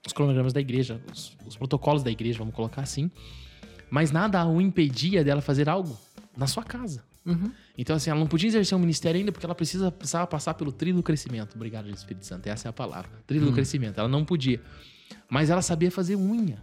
[0.05, 3.11] os cronogramas da igreja, os, os protocolos da igreja, vamos colocar assim.
[3.89, 5.95] Mas nada o impedia dela fazer algo
[6.35, 7.03] na sua casa.
[7.25, 7.51] Uhum.
[7.77, 10.71] Então, assim, ela não podia exercer um ministério ainda porque ela precisa, precisava passar pelo
[10.71, 11.55] trilho do crescimento.
[11.55, 12.47] Obrigado, Espírito Santo.
[12.47, 13.09] Essa é a palavra.
[13.25, 13.99] Trilho do crescimento.
[13.99, 14.61] Ela não podia.
[15.29, 16.61] Mas ela sabia fazer unha.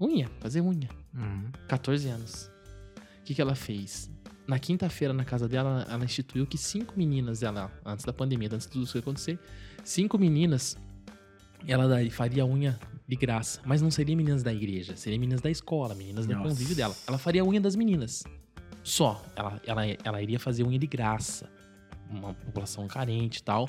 [0.00, 0.88] Unha, fazer unha.
[1.14, 1.50] Uhum.
[1.68, 2.50] 14 anos.
[3.20, 4.10] O que, que ela fez?
[4.46, 8.66] Na quinta-feira, na casa dela, ela instituiu que cinco meninas, ela, antes da pandemia, antes
[8.66, 9.38] de tudo isso acontecer,
[9.84, 10.76] cinco meninas,
[11.68, 13.60] ela daí faria unha de graça.
[13.64, 16.48] Mas não seriam meninas da igreja, seriam meninas da escola, meninas do Nossa.
[16.48, 16.96] convívio dela.
[17.06, 18.24] Ela faria a unha das meninas.
[18.82, 19.22] Só.
[19.36, 21.50] Ela, ela, ela iria fazer unha de graça.
[22.08, 23.68] Uma população carente e tal.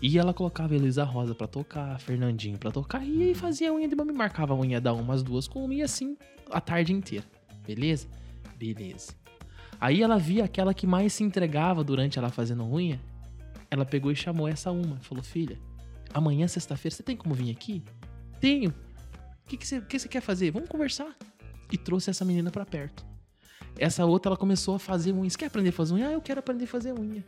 [0.00, 3.88] E ela colocava a Heloísa Rosa pra tocar, Fernandinho pra tocar, e fazia a unha
[3.88, 6.16] de me marcava a unha da umas duas com uma, e assim
[6.50, 7.26] a tarde inteira.
[7.66, 8.06] Beleza?
[8.56, 9.12] Beleza.
[9.80, 13.00] Aí ela via aquela que mais se entregava durante ela fazendo unha.
[13.70, 14.96] Ela pegou e chamou essa uma.
[15.00, 15.58] Falou, filha,
[16.12, 17.82] amanhã, sexta-feira, você tem como vir aqui?
[18.40, 18.70] Tenho.
[18.70, 20.50] O que, você, que quer fazer?
[20.50, 21.14] Vamos conversar.
[21.70, 23.06] E trouxe essa menina pra perto.
[23.78, 25.28] Essa outra, ela começou a fazer unha.
[25.28, 26.08] Você quer aprender a fazer unha?
[26.08, 27.24] Ah, eu quero aprender a fazer unha.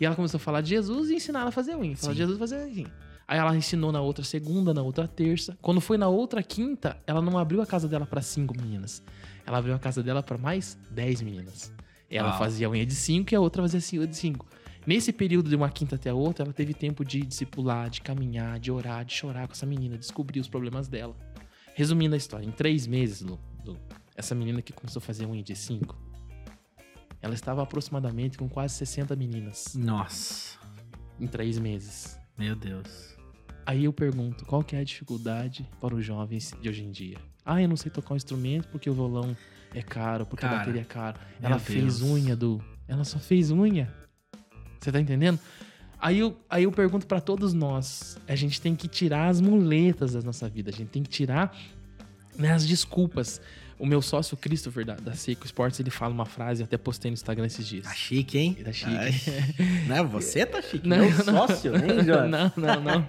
[0.00, 1.96] E ela começou a falar de Jesus e ensinar ela a fazer unha.
[1.96, 2.18] Falar de.
[2.18, 2.92] Jesus fazer unha.
[3.26, 5.56] Aí ela ensinou na outra segunda, na outra terça.
[5.62, 9.02] Quando foi na outra quinta, ela não abriu a casa dela pra cinco meninas.
[9.46, 11.72] Ela abriu a casa dela pra mais dez meninas.
[12.10, 12.38] Ela Uau.
[12.38, 14.46] fazia unha de cinco e a outra fazia cinco de cinco.
[14.86, 18.60] Nesse período de uma quinta até a outra, ela teve tempo de discipular, de caminhar,
[18.60, 21.16] de orar, de chorar com essa menina, descobrir os problemas dela.
[21.74, 23.78] Resumindo a história, em três meses, Lu, Lu,
[24.14, 25.98] essa menina que começou a fazer unha de cinco,
[27.24, 30.58] ela estava aproximadamente com quase 60 meninas Nossa.
[31.18, 32.18] em três meses.
[32.36, 33.16] Meu Deus.
[33.64, 37.16] Aí eu pergunto, qual que é a dificuldade para os jovens de hoje em dia?
[37.42, 39.34] Ah, eu não sei tocar um instrumento porque o violão
[39.72, 41.18] é caro, porque Cara, a bateria é caro.
[41.40, 42.02] Ela fez Deus.
[42.02, 42.62] unha do.
[42.86, 43.90] Ela só fez unha.
[44.78, 45.40] Você tá entendendo?
[45.98, 50.12] Aí eu, aí eu pergunto para todos nós: a gente tem que tirar as muletas
[50.12, 51.56] da nossa vida, a gente tem que tirar
[52.36, 53.40] né, as desculpas.
[53.78, 57.14] O meu sócio Christopher da, da Seiko Sports, ele fala uma frase, até postei no
[57.14, 57.84] Instagram esses dias.
[57.84, 58.56] Tá chique, hein?
[58.64, 58.96] Tá chique.
[58.96, 59.12] Ai.
[59.88, 60.86] Não, você tá chique.
[60.86, 61.48] Não, Meu não.
[61.48, 62.28] sócio, hein, João?
[62.28, 63.08] Não, não, não.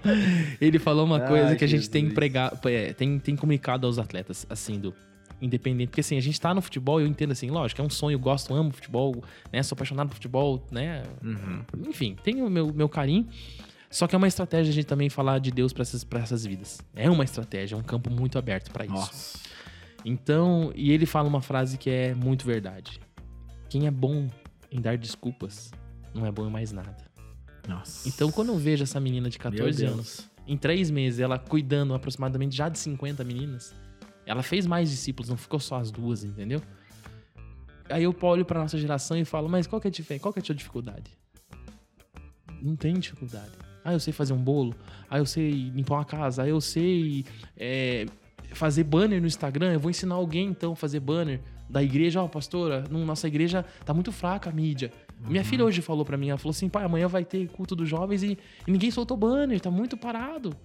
[0.60, 4.00] Ele falou uma Ai, coisa que a gente tem empregado, é, tem, tem comunicado aos
[4.00, 4.94] atletas, assim, do
[5.42, 5.90] independente.
[5.90, 8.20] Porque assim, a gente tá no futebol, eu entendo assim, lógico, é um sonho, eu
[8.20, 9.62] gosto, amo futebol, né?
[9.64, 11.04] Sou apaixonado por futebol, né?
[11.24, 11.64] Uhum.
[11.88, 13.28] Enfim, tenho o meu, meu carinho.
[13.90, 16.46] Só que é uma estratégia a gente também falar de Deus pra essas, pra essas
[16.46, 16.82] vidas.
[16.96, 18.94] É uma estratégia, é um campo muito aberto pra isso.
[18.94, 19.40] Nossa.
[20.06, 23.02] Então, e ele fala uma frase que é muito verdade.
[23.68, 24.30] Quem é bom
[24.72, 25.72] em dar desculpas
[26.14, 26.96] não é bom em mais nada.
[27.68, 28.08] Nossa.
[28.08, 29.92] Então, quando eu vejo essa menina de Meu 14 Deus.
[29.92, 33.74] anos, em três meses, ela cuidando aproximadamente já de 50 meninas,
[34.28, 36.62] ela fez mais discípulos, não ficou só as duas, entendeu?
[37.90, 40.40] Aí eu olho pra nossa geração e falo, mas qual que é a, qual que
[40.40, 41.18] é a tua dificuldade?
[42.62, 43.52] Não tem dificuldade.
[43.84, 44.76] Ah, eu sei fazer um bolo.
[45.10, 46.44] Ah, eu sei limpar uma casa.
[46.44, 47.24] Ah, eu sei
[47.56, 48.08] é,
[48.54, 49.74] fazer banner no Instagram.
[49.74, 52.22] Eu vou ensinar alguém, então, a fazer banner da igreja.
[52.22, 54.92] Ó, pastora, não- nossa igreja tá muito fraca a mídia.
[55.28, 57.88] Minha filha hoje falou pra mim, ela falou assim, pai, amanhã vai ter culto dos
[57.90, 60.56] jovens e, e ninguém soltou banner, tá muito parado.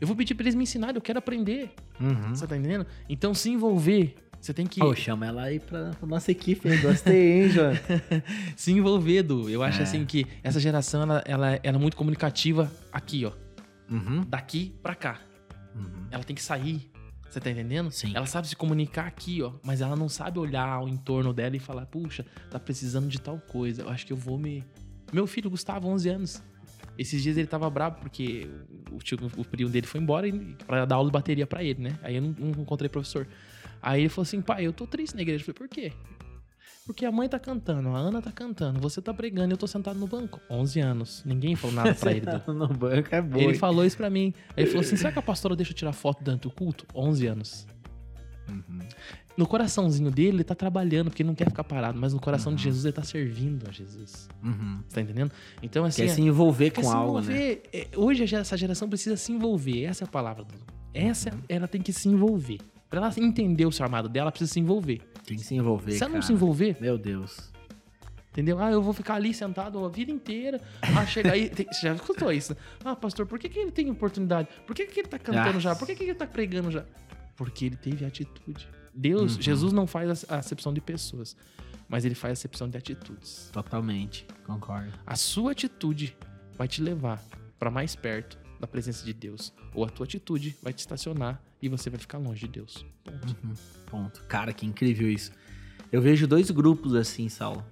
[0.00, 1.70] Eu vou pedir pra eles me ensinarem, eu quero aprender.
[1.98, 2.34] Uhum.
[2.34, 2.86] Você tá entendendo?
[3.08, 6.78] Então, se envolver, você tem que Pô, chama ela aí pra, pra nossa equipe, hein?
[6.82, 7.72] Gostei, hein, João?
[8.54, 9.48] se envolver, Du.
[9.48, 9.82] Eu acho É.
[9.84, 13.32] assim que essa geração, ela, ela, ela é muito comunicativa aqui, ó.
[13.90, 14.22] Uhum.
[14.28, 15.18] Daqui pra cá.
[15.74, 16.06] Uhum.
[16.10, 16.90] Ela tem que sair.
[17.30, 17.90] Você tá entendendo?
[17.90, 18.12] Sim.
[18.14, 19.52] Ela sabe se comunicar aqui, ó.
[19.62, 23.38] Mas ela não sabe olhar ao entorno dela e falar, puxa, tá precisando de tal
[23.38, 23.82] coisa.
[23.82, 24.64] Eu acho que eu vou me.
[25.12, 26.42] Meu filho, Gustavo, 11 anos.
[26.98, 28.48] Esses dias ele tava bravo porque
[28.90, 30.26] o, tio, o primo dele foi embora
[30.66, 31.98] pra dar aula de bateria pra ele, né?
[32.02, 33.28] Aí eu não, não encontrei professor.
[33.82, 35.42] Aí ele falou assim, pai, eu tô triste na igreja.
[35.42, 35.92] Eu falei, por quê?
[36.86, 39.66] Porque a mãe tá cantando, a Ana tá cantando, você tá pregando e eu tô
[39.66, 40.40] sentado no banco.
[40.48, 41.22] 11 anos.
[41.26, 42.24] Ninguém falou nada pra ele.
[42.46, 43.38] No banco é bom.
[43.40, 44.32] Ele falou isso pra mim.
[44.56, 46.86] Aí ele falou assim: será que a pastora deixa eu tirar foto durante do culto?
[46.94, 47.66] 11 anos.
[48.48, 48.78] Uhum.
[49.36, 52.54] No coraçãozinho dele, ele tá trabalhando, porque ele não quer ficar parado, mas no coração
[52.54, 54.28] de Jesus, ele tá servindo a Jesus.
[54.42, 54.78] Uhum.
[54.88, 55.32] Você tá entendendo?
[55.62, 56.02] Então, assim.
[56.04, 57.34] Quer é- se envolver com algo, né?
[57.34, 57.62] envolver.
[57.72, 59.84] É, Hoje essa geração precisa se envolver.
[59.84, 60.54] Essa é a palavra do.
[60.94, 61.40] Essa Uhum.
[61.48, 62.58] ela tem que se envolver.
[62.88, 65.00] Pra ela entender o chamado dela, ela precisa se envolver.
[65.26, 66.26] Tem que se envolver, se ela não cara.
[66.26, 67.50] se envolver, Meu Deus.
[68.30, 68.58] Entendeu?
[68.58, 70.60] Ah, eu vou ficar ali sentado a vida inteira.
[70.82, 71.48] Ah, chega aí.
[71.48, 72.54] Tem, você já escutou isso?
[72.84, 74.48] Ah, pastor, por que, que ele tem oportunidade?
[74.66, 75.60] Por que, que ele tá cantando Ah.
[75.60, 75.74] já?
[75.74, 76.84] Por que, que ele tá pregando já?
[77.34, 78.68] Porque ele teve atitude.
[78.94, 79.42] Deus, Uhum.
[79.42, 81.34] Jesus não faz a acepção de pessoas,
[81.88, 83.48] mas ele faz a acepção de atitudes.
[83.52, 84.92] Totalmente, concordo.
[85.06, 86.14] A sua atitude
[86.58, 87.22] vai te levar
[87.58, 91.68] para mais perto da presença de Deus, ou a tua atitude vai te estacionar e
[91.68, 92.84] você vai ficar longe de Deus.
[93.04, 93.36] Ponto.
[93.90, 94.22] Ponto.
[94.28, 95.30] Cara, que incrível isso.
[95.92, 97.64] Eu vejo dois grupos assim, Saulo.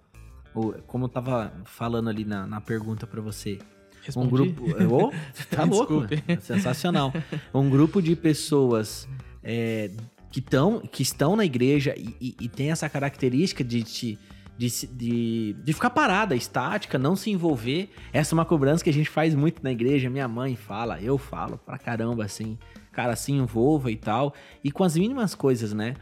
[0.55, 3.59] Ou, Como eu tava falando ali na, na pergunta pra você.
[3.59, 4.53] Um Respondi?
[4.53, 4.65] grupo.
[4.95, 5.13] Ô,
[5.51, 6.01] tá louco.
[6.03, 6.39] Né?
[6.41, 7.13] Sensacional.
[7.53, 9.09] Um grupo de pessoas
[9.43, 9.91] é,
[10.31, 14.19] que, tão, que estão na igreja e, e- e tem essa característica de, te-
[14.59, 17.91] de, de, de ficar parada, estática, não se envolver.
[18.13, 20.09] Essa é uma cobrança que a gente faz muito na igreja.
[20.11, 22.59] Minha mãe fala, eu falo pra caramba assim.
[22.95, 24.35] Cara, se envolva e tal.
[24.63, 25.95] E com as mínimas coisas, né?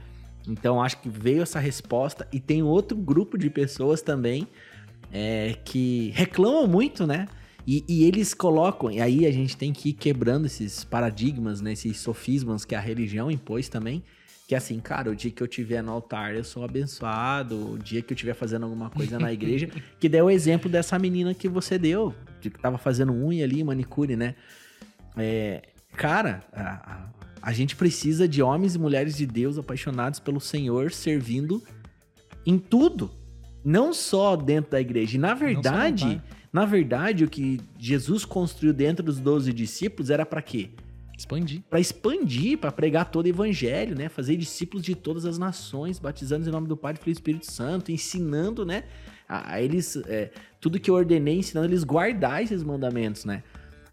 [0.47, 2.27] Então acho que veio essa resposta.
[2.33, 4.47] E tem outro grupo de pessoas também
[5.13, 7.29] é, que reclamam muito, né?
[7.67, 11.73] E, e eles colocam, e aí a gente tem que ir quebrando esses paradigmas, né?
[11.73, 14.03] Esses sofismas que a religião impôs também.
[14.49, 17.79] Que é assim, cara, o dia que eu tiver no altar eu sou abençoado, o
[17.79, 21.33] dia que eu estiver fazendo alguma coisa na igreja, que deu o exemplo dessa menina
[21.33, 24.35] que você deu, de que tava fazendo unha ali, manicure, né?
[25.17, 25.63] É,
[25.97, 27.09] cara, a,
[27.43, 31.63] a- gente precisa de homens e mulheres de Deus apaixonados pelo Senhor, servindo
[32.47, 33.11] em tudo.
[33.65, 35.17] Não só dentro da igreja.
[35.17, 36.21] E na verdade,
[36.53, 40.71] na verdade, o que Jesus construiu dentro dos 12 discípulos era para quê?
[41.17, 41.63] Expandir.
[41.71, 44.09] Para expandir, para pregar todo o evangelho, né?
[44.09, 47.19] Fazer discípulos de todas as nações, batizando em nome do Pai, do Filho e do
[47.19, 48.85] Espírito Santo, ensinando, né?
[49.29, 53.45] A, a eles é, tudo que eu ordenei, ensinando eles guardar esses mandamentos, né?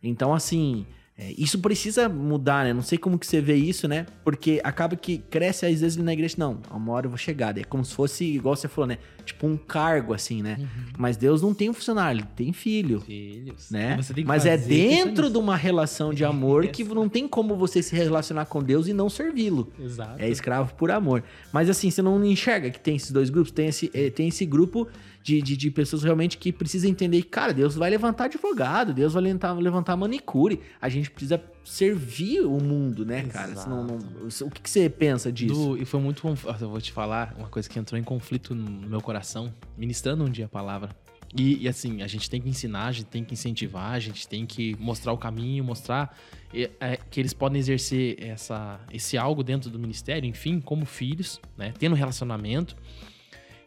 [0.01, 0.87] Então, assim,
[1.21, 2.71] é, isso precisa mudar, né?
[2.71, 4.05] Não sei como que você vê isso, né?
[4.23, 7.57] Porque acaba que cresce às vezes na igreja, não, uma hora eu vou chegar.
[7.57, 8.99] É como se fosse, igual você falou, né?
[9.25, 10.57] Tipo um cargo, assim, né?
[10.97, 13.69] Mas Deus não tem um funcionário, ele tem filho Filhos.
[13.69, 13.99] né?
[14.25, 17.93] Mas é fazer dentro de uma relação de amor que não tem como você se
[17.93, 19.73] relacionar com Deus e não servi-lo.
[19.77, 20.21] Exato.
[20.21, 21.21] É escravo por amor.
[21.51, 23.51] Mas assim, você não enxerga que tem esses dois grupos?
[23.51, 24.87] Tem esse, eh, tem esse grupo
[25.23, 29.13] de, de, de pessoas realmente que precisam entender que, cara, Deus vai levantar advogado, Deus
[29.13, 30.59] vai levantar, levantar manicure.
[30.81, 33.55] A gente precisa servir o mundo, né, cara?
[33.55, 35.53] Senão, não- o que, que você pensa disso?
[35.53, 36.25] Do- e foi muito.
[36.27, 40.29] Eu vou te falar uma coisa que entrou em conflito no meu coração, ministrando um
[40.29, 40.95] dia a palavra.
[41.35, 44.27] E, e, assim, a gente tem que ensinar, a gente tem que incentivar, a gente
[44.27, 46.17] tem que mostrar o caminho, mostrar
[46.51, 51.39] é, é, que eles podem exercer essa, esse algo dentro do ministério, enfim, como filhos,
[51.55, 51.71] né?
[51.77, 52.75] Tendo relacionamento.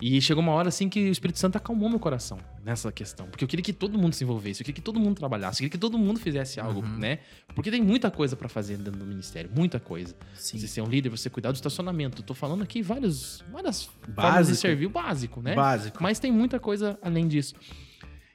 [0.04, 3.28] E chegou uma hora assim que o Espírito Santo acalmou meu coração nessa questão.
[3.28, 5.58] Porque eu queria que todo mundo se envolvesse, eu queria que todo mundo trabalhasse, eu
[5.58, 7.20] queria que todo mundo fizesse algo, né?
[7.54, 10.16] Porque tem muita coisa pra fazer dentro do ministério, muita coisa.
[10.34, 10.58] Sim.
[10.58, 12.20] Você ser um líder, você cuidar do estacionamento.
[12.24, 14.56] Tô falando aqui vários, várias formas de Básico.
[14.56, 15.54] servir o básico, né?
[15.54, 16.02] Básico.
[16.02, 17.54] Mas tem muita coisa além disso.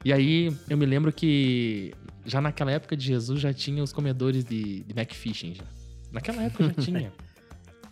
[0.02, 1.92] E aí, eu me lembro que
[2.24, 5.64] já naquela época de Jesus já tinha os comedores de, de McFishing já.
[6.10, 7.12] Naquela época já tinha.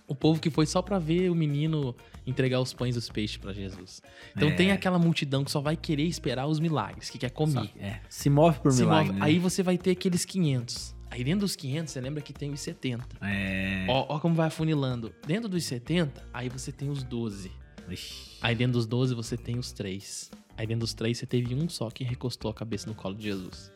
[0.08, 1.94] O povo que foi só pra ver o menino
[2.26, 4.00] entregar os pães e os peixes pra Jesus.
[4.36, 4.54] Então É.
[4.54, 7.70] tem aquela multidão que só vai querer esperar os milagres, que quer comer.
[7.78, 9.26] É, se move por Se milagre, move- né?
[9.26, 10.94] Aí você vai ter aqueles 500.
[11.10, 13.06] Aí dentro dos 500, você lembra que tem os 70.
[13.22, 13.86] É...
[13.88, 15.12] Ó, ó como vai afunilando.
[15.26, 17.50] Dentro dos 70, aí você tem os 12.
[17.88, 18.38] Ixi.
[18.42, 20.30] Aí dentro dos 12 você tem os 3.
[20.56, 23.24] Aí dentro dos 3 você teve um só que recostou a cabeça no colo de
[23.24, 23.70] Jesus.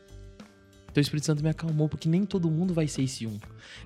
[0.91, 3.39] Então o Espírito Santo me acalmou, porque nem todo mundo vai ser esse um.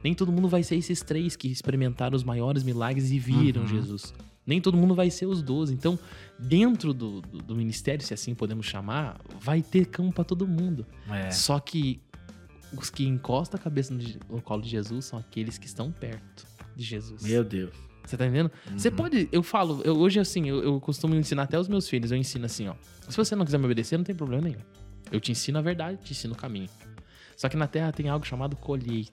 [0.02, 3.68] Nem todo mundo vai ser esses três que experimentaram os maiores milagres e viram Uhum.
[3.68, 4.14] Jesus.
[4.46, 5.72] Nem todo mundo vai ser os 12.
[5.72, 5.98] Então,
[6.38, 10.86] dentro do, do, do ministério, se assim podemos chamar, vai ter campo para todo mundo.
[11.10, 11.30] É.
[11.30, 12.00] Só que
[12.76, 16.46] os que encostam a cabeça no, no colo de Jesus são aqueles que estão perto
[16.76, 17.22] de Jesus.
[17.22, 17.70] Meu Deus.
[18.04, 18.50] Você tá entendendo?
[18.76, 18.96] Você Uhum.
[18.96, 19.28] pode.
[19.32, 22.10] Eu falo, eu- hoje assim, eu, eu costumo ensinar até os meus filhos.
[22.12, 22.74] Eu ensino assim, ó.
[23.08, 24.60] Se você não quiser me obedecer, não tem problema nenhum.
[25.10, 26.68] Eu te ensino a verdade, te ensino o caminho.
[27.36, 29.12] Só que na terra tem algo chamado colheita.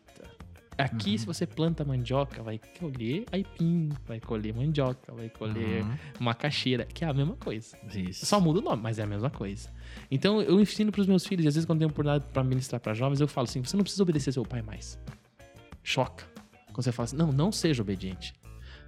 [0.78, 1.18] Aqui, Uhum.
[1.18, 5.98] se você planta mandioca, vai colher aipim, vai colher mandioca, vai colher Uhum.
[6.20, 7.78] macaxeira, que é a mesma coisa.
[7.94, 8.26] Isso.
[8.26, 9.70] Só muda o nome, mas é a mesma coisa.
[10.10, 12.94] Então eu ensino pros meus filhos, e às vezes quando tenho oportunidade pra ministrar pra
[12.94, 14.98] jovens, eu falo assim: você não precisa obedecer seu pai mais.
[15.84, 16.26] Choca.
[16.68, 18.34] Quando você fala assim, não, não seja obediente.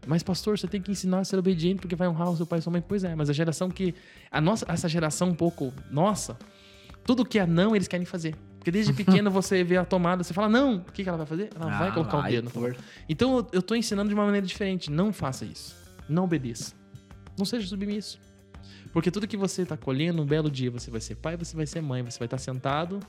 [0.08, 2.60] Mas, pastor, você tem que ensinar a ser obediente porque vai honrar o seu pai
[2.60, 2.82] e sua mãe.
[2.86, 3.94] Pois é, mas a geração que.
[4.32, 6.38] A nossa, essa geração um pouco nossa,
[7.06, 8.36] tudo que é não, eles querem fazer.
[8.64, 11.28] Porque desde pequeno você vê a tomada, você fala, não, o que, que ela vai
[11.28, 11.50] fazer?
[11.54, 12.46] Ela vai Ah, colocar o vai dedo.
[12.46, 12.72] na pôr.
[12.74, 12.86] tomada.
[13.10, 14.90] Então eu- eu tô ensinando de uma maneira diferente.
[14.90, 15.76] Não faça isso.
[16.08, 16.74] Não obedeça.
[17.38, 18.18] Não seja submisso.
[18.94, 21.66] Porque tudo que você tá colhendo, um belo dia você vai ser pai, você vai
[21.66, 23.00] ser mãe, você vai estar sentado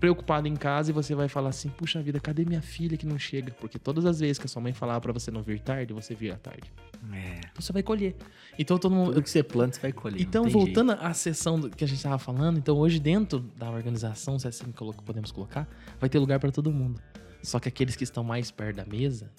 [0.00, 3.18] preocupado em casa e você vai falar assim: puxa vida, cadê minha filha que não
[3.18, 3.52] chega?
[3.60, 6.14] Porque todas as vezes que a sua mãe falava pra você não vir tarde, você
[6.14, 6.72] vira tarde.
[7.12, 7.38] É.
[7.38, 8.14] Então você vai colher.
[8.58, 9.12] Então todo mundo.
[9.12, 10.20] Tudo que você planta, você vai colher.
[10.20, 14.38] Então, voltando à sessão do- que a gente estava falando, então hoje dentro da organização,
[14.38, 15.66] se assim colo- podemos colocar,
[15.98, 17.00] vai ter lugar para todo mundo.
[17.42, 19.30] Só que aqueles que estão mais perto da mesa,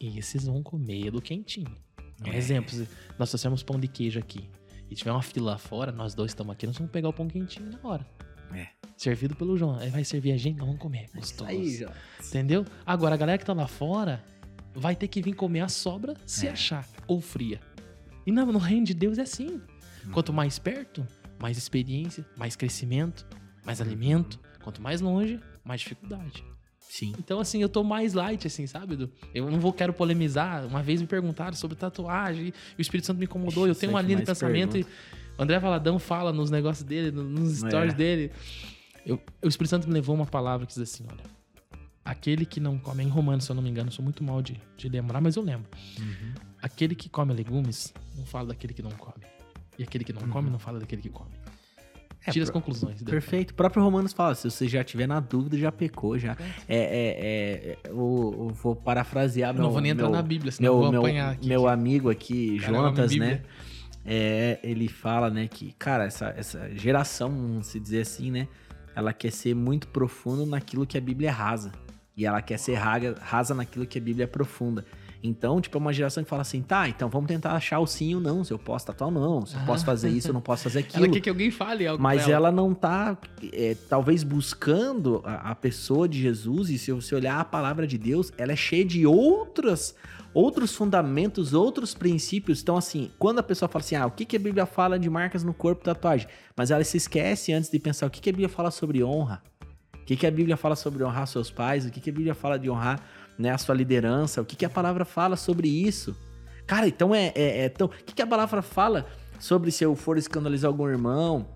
[0.00, 1.70] esses vão comer do quentinho.
[2.26, 2.36] Um É.
[2.36, 2.74] exemplo,
[3.18, 4.48] nós trouxemos pão de queijo aqui
[4.90, 7.28] e tiver uma fila lá fora, nós dois estamos aqui, nós vamos pegar o pão
[7.28, 8.06] quentinho na hora.
[8.54, 8.66] É.
[8.96, 9.78] Servido pelo João.
[9.78, 11.06] Aí vai servir a gente, nós vamos comer.
[11.14, 11.48] Gostoso.
[11.48, 11.92] Aí, já.
[12.26, 12.64] Entendeu?
[12.84, 14.22] Agora, a galera que tá lá fora
[14.74, 16.50] vai ter que vir comer a sobra se É.
[16.50, 17.60] achar, ou fria.
[18.26, 19.60] E no, no reino de Deus é assim.
[20.12, 21.06] Quanto mais perto,
[21.38, 23.26] mais experiência, mais crescimento,
[23.64, 24.38] mais alimento.
[24.62, 26.44] Quanto mais longe, mais dificuldade.
[26.78, 27.14] Sim.
[27.18, 29.08] Então, assim, eu tô mais light, assim, sabe?
[29.34, 30.66] Eu não vou, quero polemizar.
[30.66, 33.66] Uma vez me perguntaram sobre tatuagem e o Espírito Santo me incomodou.
[33.68, 34.86] Eu tenho uma Sempre linha de pensamento e o
[35.42, 37.96] André Valadão fala nos negócios dele, no- nos stories É.
[37.96, 38.32] dele.
[39.06, 41.22] Eu- o Espírito Santo me levou uma palavra que diz assim: olha,
[42.10, 44.22] aquele que não come, é em Romanos, se eu não me engano, eu sou muito
[44.24, 45.68] mal de, de lembrar, mas eu lembro.
[45.98, 46.34] Uhum.
[46.60, 49.24] Aquele que come legumes não fala daquele que não come.
[49.78, 51.30] E aquele que não come não fala daquele que come.
[51.30, 51.50] Uhum.
[52.26, 53.02] É, Tira as conclusões.
[53.02, 53.52] Perfeito.
[53.52, 56.36] O próprio Romanos fala, se você já tiver na dúvida, já pecou, já.
[56.68, 59.62] É, é, é, eu, eu vou parafrasear Eu meu...
[59.62, 61.48] não vou nem entrar meu- na Bíblia, senão eu meu, vou meu, apanhar aqui.
[61.48, 63.42] meu amigo aqui, Cara, Jonatas, né?
[64.04, 68.48] É, ele fala, né, que, cara, essa, essa geração, vamos se dizer assim, né?
[68.94, 71.72] Ela quer ser muito profunda naquilo que a Bíblia é rasa.
[72.20, 74.84] E ela quer ser rasa naquilo que a Bíblia é profunda.
[75.22, 78.14] Então, tipo, é uma geração que fala assim, tá, então vamos tentar achar o sim
[78.14, 78.44] ou não.
[78.44, 79.46] Se eu posso tatuar ou não.
[79.46, 81.06] Se eu posso fazer isso, eu não posso fazer aquilo.
[81.06, 83.16] Ela quer que alguém fale algo Mas pra ela não tá,
[83.54, 86.68] é, talvez, buscando a, a pessoa de Jesus.
[86.68, 89.94] E se você olhar a palavra de Deus, ela é cheia de outras,
[90.34, 92.60] outros fundamentos, outros princípios.
[92.60, 95.08] Então, assim, quando a pessoa fala assim, ah, o que, que a Bíblia fala de
[95.08, 96.28] marcas no corpo tatuagem?
[96.54, 99.42] Mas ela se esquece antes de pensar o que, que a Bíblia fala sobre honra.
[100.10, 101.86] O que, que a Bíblia fala sobre honrar seus pais?
[101.86, 103.00] O que, que a Bíblia fala de honrar
[103.38, 104.42] né, a sua liderança?
[104.42, 106.16] O que, que a palavra fala sobre isso?
[106.66, 107.86] Cara, então é, é, é tão.
[107.86, 109.06] O que, que a palavra fala
[109.38, 111.46] sobre se eu for escandalizar algum irmão?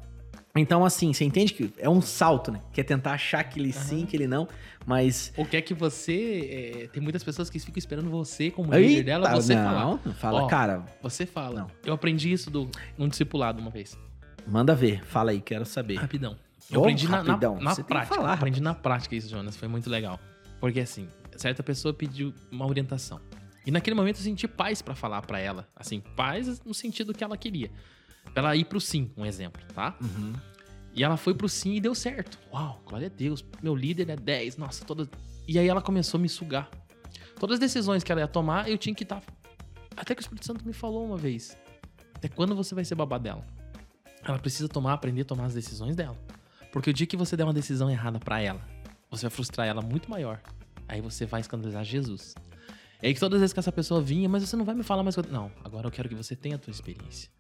[0.55, 2.61] Então, assim, você entende que é um salto, né?
[2.73, 4.47] Que é tentar achar que ele sim, que ele não,
[4.87, 5.33] mas.
[5.37, 6.83] Ou quer que você.
[6.85, 10.15] é, tem muitas pessoas que ficam esperando você, como líder dela, Eita, você não, falar.
[10.15, 11.63] fala, Ó, cara, Você fala.
[11.63, 11.71] Não.
[11.85, 13.99] Eu aprendi isso do, num discipulado uma vez.
[14.47, 15.97] manda ver, fala aí, quero saber.
[15.97, 16.37] Rapidão.
[16.71, 18.33] Eu aprendi na, na, rapidão, na tem que prática.
[18.33, 19.57] aprendi na prática isso, Jonas.
[19.57, 20.19] Foi muito legal.
[20.61, 23.21] Porque assim, certa pessoa pediu uma orientação.
[23.67, 25.69] E naquele momento eu senti paz pra falar pra ela.
[25.75, 27.71] Assim, paz no sentido que ela queria.
[28.33, 29.97] Pra ela ir pro sim, um exemplo, tá?
[30.01, 30.33] Uhum.
[30.95, 32.39] E ela foi pro sim e deu certo.
[32.53, 33.45] Uau, glória a Deus.
[33.63, 34.57] Meu líder é 10.
[34.57, 35.09] Nossa, todas.
[35.47, 36.71] E aí ela começou a me sugar.
[37.39, 39.23] Todas as decisões que ela ia tomar, eu tinha que estar.
[39.97, 41.57] Até que o Espírito Santo me falou uma vez.
[42.15, 43.45] Até quando você vai ser babá dela?
[44.23, 46.17] Ela precisa tomar, aprender a tomar as decisões dela.
[46.75, 48.61] Porque o dia que você der uma decisão errada pra ela,
[49.09, 50.41] você vai frustrar ela muito maior.
[50.89, 52.35] Aí você vai escandalizar Jesus.
[53.01, 55.05] Aí que todas as vezes que essa pessoa vinha, mas você não vai me falar
[55.05, 55.15] mais.
[55.15, 57.31] coisa." Não, agora eu quero que você tenha a tua experiência.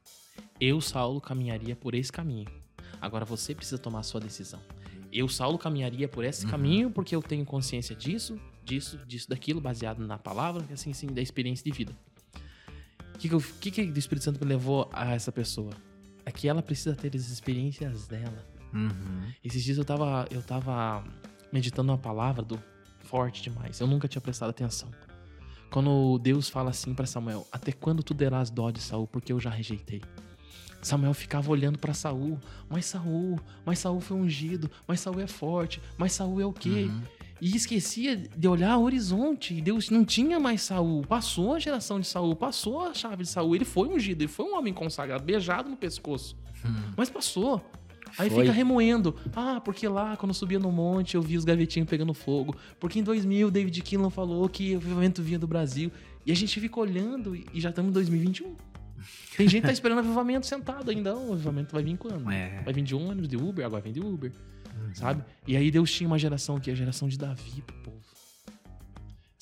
[0.61, 2.47] Eu, Saulo, caminharia por esse caminho.
[3.01, 4.61] Agora você precisa tomar a sua decisão.
[5.12, 9.99] Eu, Saulo, caminharia por esse caminho porque eu tenho consciência disso, disso, disso, daquilo, baseado
[10.07, 11.92] na palavra, assim, assim, da experiência de vida.
[13.14, 15.73] O que, que, eu- que, que do Espírito Santo me levou a essa pessoa?
[16.25, 18.54] É que ela precisa ter as experiências dela.
[18.75, 19.33] Uhum.
[19.43, 21.05] Esses dias eu tava, eu tava
[21.53, 22.61] meditando uma palavra do
[23.05, 23.81] forte demais.
[23.81, 24.91] Eu nunca tinha prestado atenção.
[25.71, 29.41] Quando Deus fala assim pra Samuel: Até quando tu derás dó de Saul, porque eu
[29.41, 30.03] já rejeitei.
[30.83, 35.81] Samuel ficava olhando pra Saul, mas Saul, mas Saul foi ungido, mas Saul é forte,
[35.97, 36.91] mas Saul é o quê?
[36.91, 37.03] Uhum.
[37.41, 39.61] E esquecia de olhar o horizonte.
[39.61, 41.03] Deus não tinha mais Saul.
[41.07, 43.55] Passou a geração de Saul, passou a chave de Saul.
[43.55, 46.37] Ele foi ungido, ele foi um homem consagrado, beijado no pescoço.
[46.97, 47.63] Mas passou.
[48.18, 48.44] Aí Foi.
[48.44, 49.14] fica remoendo.
[49.35, 52.57] Ah, porque lá, quando eu subia no monte, eu vi os gavetinhos pegando fogo.
[52.79, 55.90] Porque em 2000, David Kinlan falou que o avivamento vinha do Brasil.
[56.24, 58.55] E a gente fica olhando e já estamos em 2021.
[59.37, 61.14] Tem gente que tá esperando avivamento sentado ainda.
[61.16, 62.31] O avivamento vai vir quando?
[62.31, 62.62] É.
[62.62, 64.33] Vai vir de ônibus, de Uber, agora vem de Uber.
[64.92, 65.24] Sabe?
[65.46, 67.62] E aí Deus tinha uma geração que é a geração de Davi.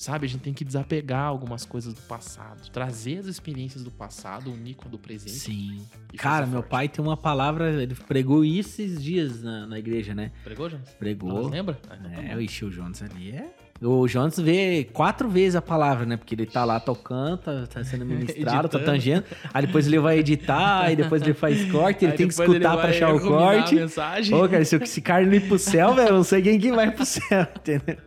[0.03, 0.25] Sabe?
[0.25, 2.69] A gente tem que desapegar algumas coisas do passado.
[2.71, 5.31] Trazer as experiências do passado, unir com a do presente.
[5.31, 5.81] Sim.
[6.17, 6.69] Cara, meu forte.
[6.71, 10.33] pai tem uma palavra, ele pregou isso esses dias na, na igreja, né?
[10.43, 10.89] Pregou, Jonas?
[10.89, 11.29] Pregou.
[11.31, 11.79] Jonas lembra?
[11.89, 12.41] Ah, então tá É, bom.
[12.41, 13.55] ixi, o Jonas ali é.
[13.85, 16.15] O Jonas vê quatro vezes a palavra, né?
[16.15, 19.25] Porque ele tá lá tocando, tá, tá sendo ministrado, tá tangendo.
[19.53, 22.77] Aí depois ele vai editar, aí depois ele faz corte, ele Aí tem que escutar
[22.77, 23.75] pra achar o corte.
[23.75, 24.33] mensagem.
[24.33, 26.71] Ô, cara, se esse cara não ir pro céu, velho, eu não sei quem que
[26.71, 27.97] vai pro céu, entendeu?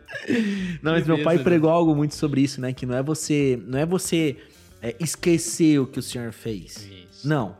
[0.81, 2.73] Não, mas meu pai pregou algo muito sobre isso, né?
[2.73, 4.35] Que não é você, não é você
[4.81, 6.89] é, esquecer o que o Senhor fez.
[7.11, 7.27] Isso.
[7.27, 7.55] Não.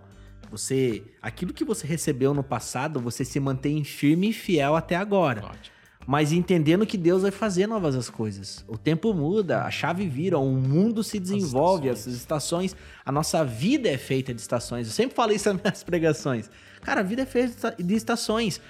[0.50, 5.44] Você, aquilo que você recebeu no passado, você se mantém firme e fiel até agora.
[5.46, 5.77] Ótimo.
[6.08, 8.64] Mas entendendo que Deus vai fazer novas as coisas.
[8.66, 12.74] O tempo muda, a chave vira, o mundo se desenvolve, as estações,
[13.06, 14.88] a nossa vida é feita de estações.
[14.88, 16.50] Eu sempre falei isso nas minhas pregações.
[16.82, 18.62] Cara, a vida é feita de estações.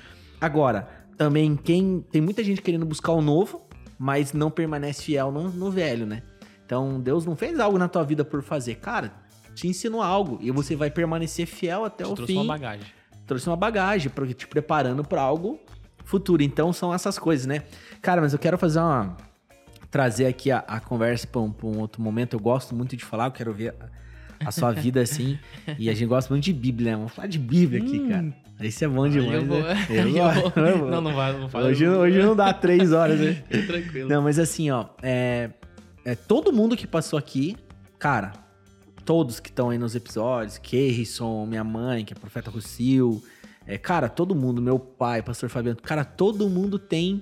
[0.42, 3.62] Agora, também quem tem muita gente querendo buscar o novo,
[4.00, 6.24] mas não permanece fiel no, no velho, né?
[6.66, 8.76] Então, Deus não fez algo na tua vida por fazer.
[8.76, 9.14] Cara,
[9.54, 12.40] te ensinou algo e você vai permanecer fiel até te o trouxe fim.
[12.40, 12.88] uma bagagem.
[13.28, 15.60] Trouxe uma bagagem, te preparando para algo
[16.08, 16.42] futuro.
[16.44, 17.64] Então, são essas coisas, né?
[18.02, 19.16] Cara, mas eu quero fazer uma.
[19.92, 22.34] trazer aqui a, a conversa para um, pra um outro momento.
[22.36, 23.76] Eu gosto muito de falar, eu quero ver
[24.40, 25.38] a, a sua vida assim.
[25.78, 26.98] e a gente gosta muito de Bíblia, né?
[26.98, 28.34] Vamos falar de Bíblia aqui, cara.
[28.60, 29.34] Isso é bom demais.
[29.34, 29.86] eu vou, né?
[29.90, 30.90] eu gosto, vou- eu vou.
[30.90, 31.68] Não, não vai, não fala.
[31.68, 33.34] Hoje, hoje não dá três horas, né?
[33.68, 34.10] Tranquilo.
[34.10, 35.52] Não, mas assim, ó, é,
[36.04, 37.56] é todo mundo que passou aqui,
[38.00, 38.34] cara,
[39.06, 43.24] todos que estão aí nos episódios, Keirson, minha mãe, que é profeta Rusil,
[43.68, 47.22] é, cara, todo mundo, meu pai, pastor Fabiano, cara, todo mundo tem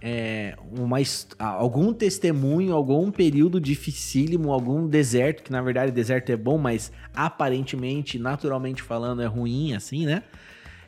[0.00, 0.98] é, uma,
[1.38, 8.18] algum testemunho, algum período dificílimo, algum deserto, que na verdade deserto é bom, mas aparentemente,
[8.18, 10.22] naturalmente falando, é ruim, assim, né?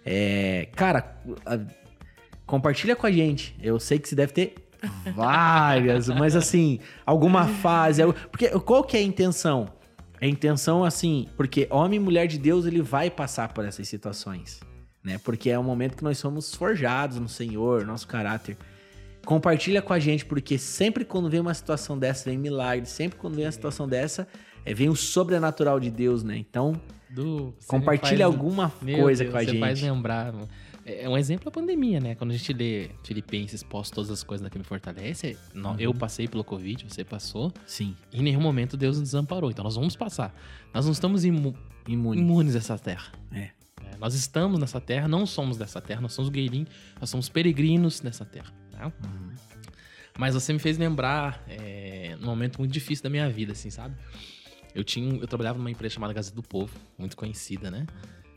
[0.05, 1.59] É, cara, a-
[2.47, 3.57] compartilha com a gente.
[3.63, 4.55] Eu sei que você deve ter
[5.15, 8.03] várias, mas assim, alguma fase.
[8.31, 9.69] Porque qual que é a intenção?
[10.21, 14.61] A intenção, assim, porque homem e mulher de Deus, ele vai passar por essas situações,
[15.03, 15.19] né?
[15.25, 18.57] Porque é o momento que nós somos forjados no Senhor, nosso caráter.
[19.25, 22.87] Compartilha com a gente, porque sempre quando vem uma situação dessa, vem milagre.
[22.87, 24.27] Sempre quando vem uma situação dessa,
[24.65, 26.37] é, vem o sobrenatural de Deus, né?
[26.39, 29.61] Então, Du, você compartilha faz- alguma Meu coisa Deus, com a você gente.
[29.61, 30.33] faz lembrar.
[30.87, 32.15] É um exemplo a pandemia, né?
[32.15, 35.37] Quando a gente lê Filipenses, posto todas as coisas daquele me fortalece.
[35.55, 35.77] Uhum.
[35.79, 37.53] Eu passei pelo Covid, você passou.
[37.67, 39.51] Sim, E em nenhum momento Deus nos desamparou.
[39.51, 40.35] Então nós vamos passar.
[40.73, 41.55] Nós não estamos imu
[41.87, 42.21] imune.
[42.21, 43.13] imunes dessa terra.
[43.33, 43.51] É.
[44.01, 46.67] Nós estamos nessa terra, não somos dessa terra, nós somos gueirim,
[46.99, 48.51] nós somos peregrinos nessa terra.
[48.73, 48.85] né?
[49.05, 49.31] Uhum.
[50.19, 53.95] Mas você me fez lembrar é, num momento muito difícil da minha vida, assim, sabe?
[54.75, 57.87] Eu tinha, eu trabalhava numa empresa chamada Gazeta do Povo, muito conhecida, né?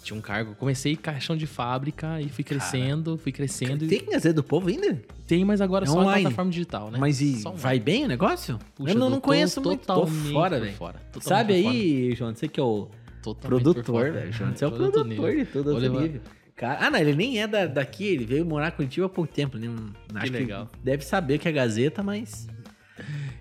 [0.02, 3.86] Tinha um cargo, comecei caixão de fábrica e fui crescendo, fui crescendo.
[3.86, 5.02] e Tem Gazeta do Povo ainda?
[5.26, 6.10] Tem, mas agora É só online.
[6.10, 6.98] na plataforma digital, né?
[7.00, 8.60] Mas e vai bem o negócio?
[8.76, 10.74] Puxa, eu não, não tô conheço muito, tô fora, velho.
[10.74, 12.90] fora, Sabe aí, João, você que é o
[13.24, 14.34] Totalmente produtor, velho.
[14.34, 15.36] Você é o produtor nível.
[15.36, 16.22] de tudo outro nível.
[16.56, 19.32] Cara, ah, não, ele nem é da, daqui, ele veio morar com Curitiba há pouco
[19.34, 19.58] tempo.
[19.58, 20.70] Ele não, acho que legal.
[20.84, 22.48] deve saber que é Gazeta, mas...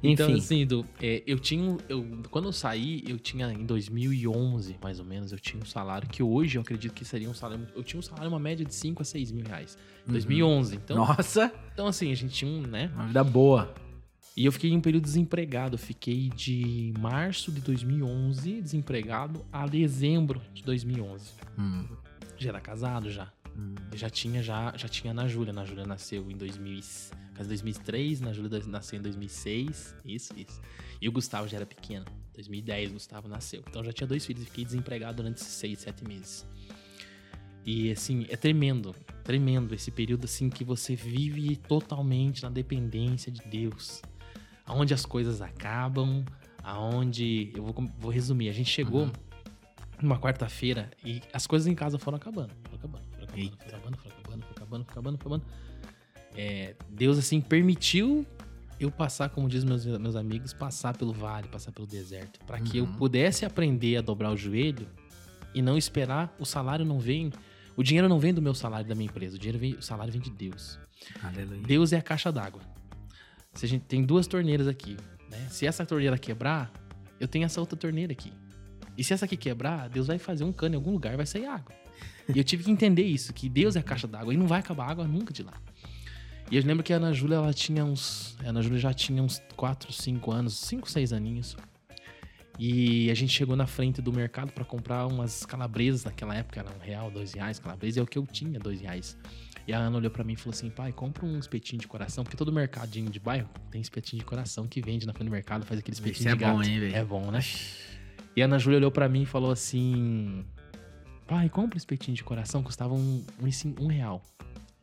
[0.03, 0.39] Então, Enfim.
[0.39, 1.77] assim, Du, é, eu tinha.
[1.89, 6.09] Eu, quando eu saí, eu tinha em 2011, mais ou menos, eu tinha um salário
[6.09, 7.67] que hoje eu acredito que seria um salário.
[7.77, 9.79] Eu tinha um salário, uma média de 5 a 6 mil reais.
[10.09, 10.77] Em 2011.
[10.77, 12.91] Então, Nossa, então, assim, a gente tinha um, né?
[12.95, 13.73] uma vida boa.
[14.37, 15.75] E eu fiquei em um período desempregado.
[15.75, 21.33] Eu fiquei de março de 2011 desempregado a dezembro de 2011.
[21.59, 21.87] Hum,
[22.39, 23.31] Já era casado já.
[23.57, 23.75] hum.
[23.95, 25.53] Já tinha já, já tinha na Júlia.
[25.53, 29.95] Na Júlia nasceu em 2000, e- casa 2003, na Júlia nasceu em 2006.
[30.05, 30.61] Isso, isso.
[31.01, 32.07] E o Gustavo já era pequeno.
[32.35, 33.63] 2010 o Gustavo nasceu.
[33.69, 36.47] Então já tinha dois filhos e fiquei desempregado durante esses seis, sete meses.
[37.65, 43.41] E assim, é tremendo, tremendo esse período assim que você vive totalmente na dependência de
[43.49, 44.03] Deus.
[44.67, 46.25] Aonde as coisas acabam,
[46.63, 49.13] aonde eu vou, vou resumir, a gente chegou Uhum.
[50.01, 53.57] numa quarta-feira e as coisas em casa foram acabando, foram acabando, foram acabando, Eita.
[53.65, 55.45] foram acabando, foram acabando, foram acabando, foram acabando, foram acabando.
[56.35, 58.25] É, Deus assim permitiu
[58.81, 62.79] eu passar, como diz meus, meus amigos, passar pelo vale, passar pelo deserto, para que
[62.79, 62.95] eu Uhum.
[62.95, 64.89] pudesse aprender a dobrar o joelho
[65.55, 67.31] e não esperar o salário não vem,
[67.77, 70.13] o dinheiro não vem do meu salário da minha empresa, o dinheiro vem, o salário
[70.13, 70.79] vem de Deus.
[71.23, 71.63] Aleluia.
[71.63, 72.61] Deus é a caixa d'água.
[73.55, 74.97] Se a gente tem duas torneiras aqui,
[75.31, 75.47] né?
[75.51, 76.73] Se essa torneira quebrar,
[77.21, 78.33] eu tenho essa outra torneira aqui.
[78.97, 81.47] E se essa aqui quebrar, Deus vai fazer um cano em algum lugar, vai sair
[81.47, 81.75] água.
[82.33, 84.61] E eu tive que entender isso, que Deus é a caixa d'água e não vai
[84.61, 85.55] acabar água nunca de lá.
[86.51, 88.37] E eu lembro que a Ana Júlia, ela tinha uns.
[88.45, 91.57] A Ana Júlia já tinha uns 4, 5 anos, 5, 6 aninhos.
[92.59, 96.69] E a gente chegou na frente do mercado para comprar umas calabresas naquela época, era
[96.71, 99.17] um real, dois reais, calabresa, é o que eu tinha, dois reais.
[99.67, 102.25] E a Ana olhou pra mim e falou assim: pai, compra um espetinho de coração,
[102.25, 105.65] porque todo mercadinho de bairro tem espetinho de coração que vende na frente do mercado,
[105.65, 106.57] faz aquele espetinho Esse é de gato.
[106.57, 106.97] bom, hein, velho?
[106.97, 107.41] É bom, né?
[108.35, 110.45] E a Ana Júlia olhou pra mim e falou assim:
[111.27, 114.23] pai, compra um espetinho de coração, custava um, um, um real.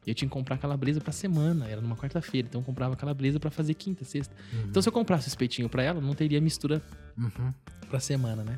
[0.08, 3.38] E eu tinha que comprar calabresa pra semana, era numa quarta-feira, então eu comprava calabresa
[3.40, 4.34] pra fazer quinta, sexta.
[4.70, 6.82] Então se eu comprasse o espetinho pra ela, não teria mistura
[7.18, 7.54] Uhum.
[7.90, 8.58] pra semana, né?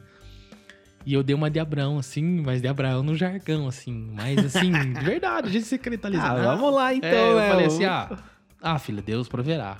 [1.05, 4.11] E eu dei uma de Abraão, assim, mas de Abraão no jargão, assim.
[4.13, 6.35] Mas, assim, de verdade, a gente secretalizar.
[6.35, 7.49] Ah, vamos lá então, é, eu né?
[7.49, 8.17] falei assim, ah,
[8.61, 9.77] ah, filha, Deus proverá.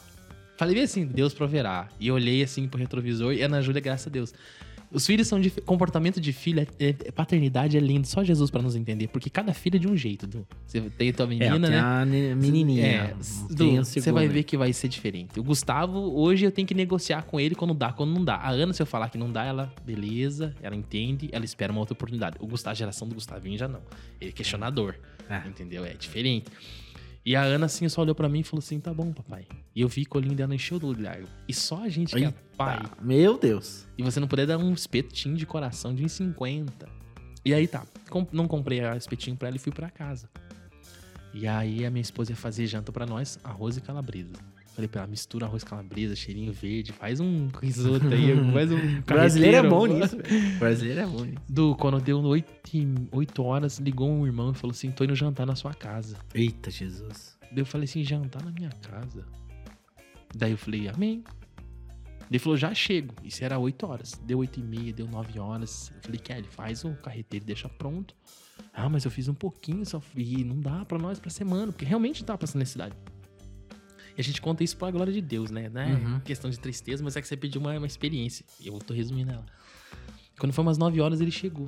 [0.57, 1.87] Falei assim, Deus proverá.
[1.99, 4.33] E eu olhei, assim, pro retrovisor e Ana Júlia, graças a Deus.
[4.93, 8.61] Os filhos são de comportamento de filho, é, é- paternidade é lindo, só Jesus pra
[8.61, 10.45] nos entender, porque cada filho é de um jeito, Du.
[10.67, 11.79] Você tem a tua É, menina, tem né?
[11.79, 12.85] a menininha.
[12.85, 13.15] É,
[13.49, 15.39] Du, você vai ver que vai ser diferente.
[15.39, 18.35] O Gustavo, hoje eu tenho que negociar com ele quando dá, quando não dá.
[18.35, 21.79] A Ana, se eu falar que não dá, ela, beleza, ela entende, ela espera uma
[21.79, 22.35] outra oportunidade.
[22.41, 23.81] O Gustavo, a geração do Gustavinho já não.
[24.19, 24.95] Ele é questionador,
[25.29, 25.41] É.
[25.47, 25.85] entendeu?
[25.85, 26.45] É diferente.
[27.23, 29.47] E a Ana, assim, só olhou pra mim e falou assim: tá bom, papai.
[29.75, 31.19] E eu vi que o olhinho dela encheu do olhar.
[31.47, 33.85] E só a gente que é Eita, pai Meu Deus.
[33.97, 36.69] e você não puder dar um espetinho de coração de 1,50.
[37.45, 37.85] E aí tá,
[38.31, 40.29] não comprei a espetinho pra ela e fui pra casa.
[41.33, 44.33] E aí a minha esposa ia fazer janta pra nós, arroz e calabresa.
[44.73, 49.57] Falei pra ela, mistura arroz calabresa, cheirinho verde, faz um risoto aí, faz um Brasileiro
[49.57, 50.17] é bom nisso.
[50.57, 51.41] Brasileiro é bom nisso.
[51.47, 55.55] Du, quando deu 8, horas, ligou um irmão e falou assim, tô indo jantar na
[55.55, 56.17] sua casa.
[56.33, 57.37] Eita, Jesus.
[57.51, 59.25] Daí eu falei assim, jantar na minha casa.
[60.33, 61.23] Daí eu falei, amém.
[62.29, 63.13] Ele falou, já chego.
[63.25, 64.13] Isso era 8 horas.
[64.25, 65.91] Deu 8 e meia, deu 9 horas.
[65.93, 68.15] Eu falei, Kelly, faz o carreteiro e deixa pronto.
[68.73, 70.01] Ah, mas eu fiz um pouquinho só.
[70.15, 72.95] E não dá pra nós pra semana, porque realmente não tava passando necessidade.
[74.17, 75.69] E a gente conta isso pra glória de Deus, né?
[75.69, 76.19] Não é Uhum.
[76.21, 78.45] questão de tristeza, mas é que você pediu uma, uma experiência.
[78.63, 79.45] Eu tô resumindo ela.
[80.39, 81.67] Quando foi umas 9 horas, ele chegou.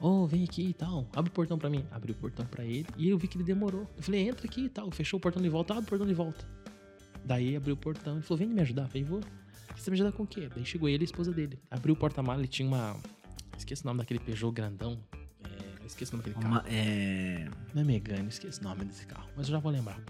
[0.00, 1.06] Ô, vem aqui e tal.
[1.14, 1.84] Abre o portão pra mim.
[1.92, 3.88] Abri o portão pra ele e eu vi que ele demorou.
[3.96, 4.90] Eu falei, entra aqui e tal.
[4.90, 6.44] Fechou o portão de volta, abre o portão de volta.
[7.24, 8.82] Daí abriu o portão e falou, vem me ajudar.
[8.82, 9.20] Eu falei, vou.
[9.76, 10.48] Você me ajudar com o quê?
[10.54, 11.58] Daí chegou ele e a esposa dele.
[11.70, 12.96] Abriu o porta-mala, ele tinha uma.
[13.56, 14.98] Esqueci o nome daquele Peugeot grandão.
[15.44, 16.60] É, esqueci o nome daquele carro.
[16.60, 17.48] Uma, é...
[17.72, 19.28] Não é Megane, esqueci o nome desse carro.
[19.36, 20.00] Mas eu já vou lembrar.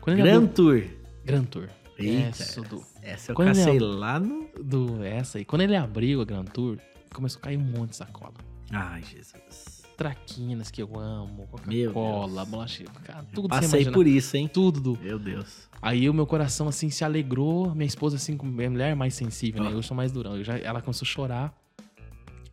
[0.00, 0.48] Quando Grand abriu...
[0.48, 0.82] Tour.
[1.24, 1.68] Gran Tour.
[1.98, 2.28] Eita.
[2.28, 4.48] Essa, do, Essa eu Quando cacei ab- lá no...
[4.62, 5.04] do.
[5.04, 5.44] Essa aí.
[5.44, 6.78] Quando ele abriu a Gran Tour,
[7.12, 8.34] começou a cair um monte de sacola.
[8.70, 9.80] Ai, Jesus.
[9.96, 12.84] Traquinas que eu amo, Coca-Cola, bolacha.
[13.04, 14.48] Cara, tudo Passei por isso, hein?
[14.48, 14.98] Tudo, do.
[14.98, 15.68] Meu Deus.
[15.82, 17.74] Aí o meu coração, assim, se alegrou.
[17.74, 19.68] Minha esposa, assim, minha mulher é mais sensível, né?
[19.68, 19.72] Ah.
[19.72, 20.38] Eu sou mais durão.
[20.38, 21.54] Eu já, ela começou a chorar.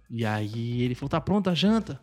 [0.09, 2.01] E aí ele falou, tá pronta a janta?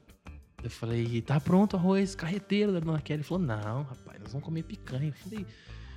[0.64, 3.18] Eu falei, tá pronto arroz carreteiro da dona Kelly.
[3.18, 5.08] Ele falou, não, rapaz, nós vamos comer picanha.
[5.08, 5.46] Eu falei,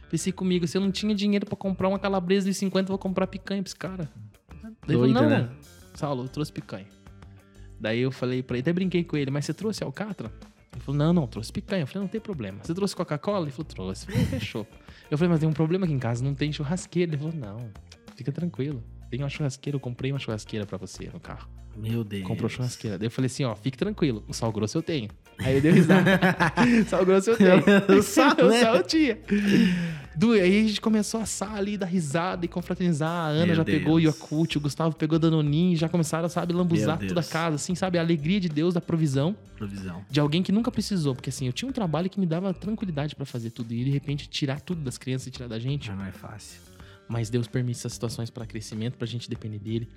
[0.09, 2.97] pensei comigo, se eu não tinha dinheiro pra comprar uma calabresa de 50, eu vou
[2.97, 4.11] comprar picanha pra esse cara.
[4.85, 5.49] Daí ele falou, não, né?
[5.95, 6.85] Saulo, eu trouxe picanha.
[7.79, 10.29] Daí eu falei pra ele, até brinquei com ele, mas você trouxe alcatra?
[10.73, 11.83] Ele falou, não, não, trouxe picanha.
[11.83, 12.59] Eu falei, não tem problema.
[12.61, 13.45] Você trouxe Coca-Cola?
[13.45, 14.05] Ele falou, trouxe.
[14.09, 14.67] Eu falei, fechou.
[15.09, 17.11] Eu falei, mas tem um problema aqui em casa, não tem churrasqueira.
[17.11, 17.71] Ele falou, não,
[18.17, 18.83] fica tranquilo.
[19.09, 21.47] Tem uma churrasqueira, eu comprei uma churrasqueira pra você no carro.
[21.77, 22.23] Meu Deus.
[22.27, 22.97] Comprou churrasqueira.
[22.97, 25.09] Daí eu falei assim, ó, fique tranquilo, o sal grosso eu tenho.
[25.39, 26.19] Aí ele deu risada.
[26.89, 27.99] sal grosso eu tenho.
[27.99, 28.59] O sal, o né?
[28.61, 29.17] sal eu tinha.
[30.15, 33.07] Du, aí a gente começou a assar ali, dar risada e confraternizar.
[33.09, 33.77] A Ana Meu já Deus.
[33.77, 37.75] pegou o Yakult, o Gustavo pegou Danoninho, já começaram, sabe, lambuzar toda a casa, assim,
[37.75, 37.99] sabe?
[37.99, 40.03] A alegria de Deus, da provisão Provisão.
[40.09, 41.13] de alguém que nunca precisou.
[41.13, 43.71] Porque assim, eu tinha um trabalho que me dava tranquilidade pra fazer tudo.
[43.71, 45.85] E de repente tirar tudo das crianças e tirar da gente.
[45.85, 46.59] Já não é fácil.
[47.07, 49.87] Mas Deus permite essas situações para crescimento, pra gente depender dele.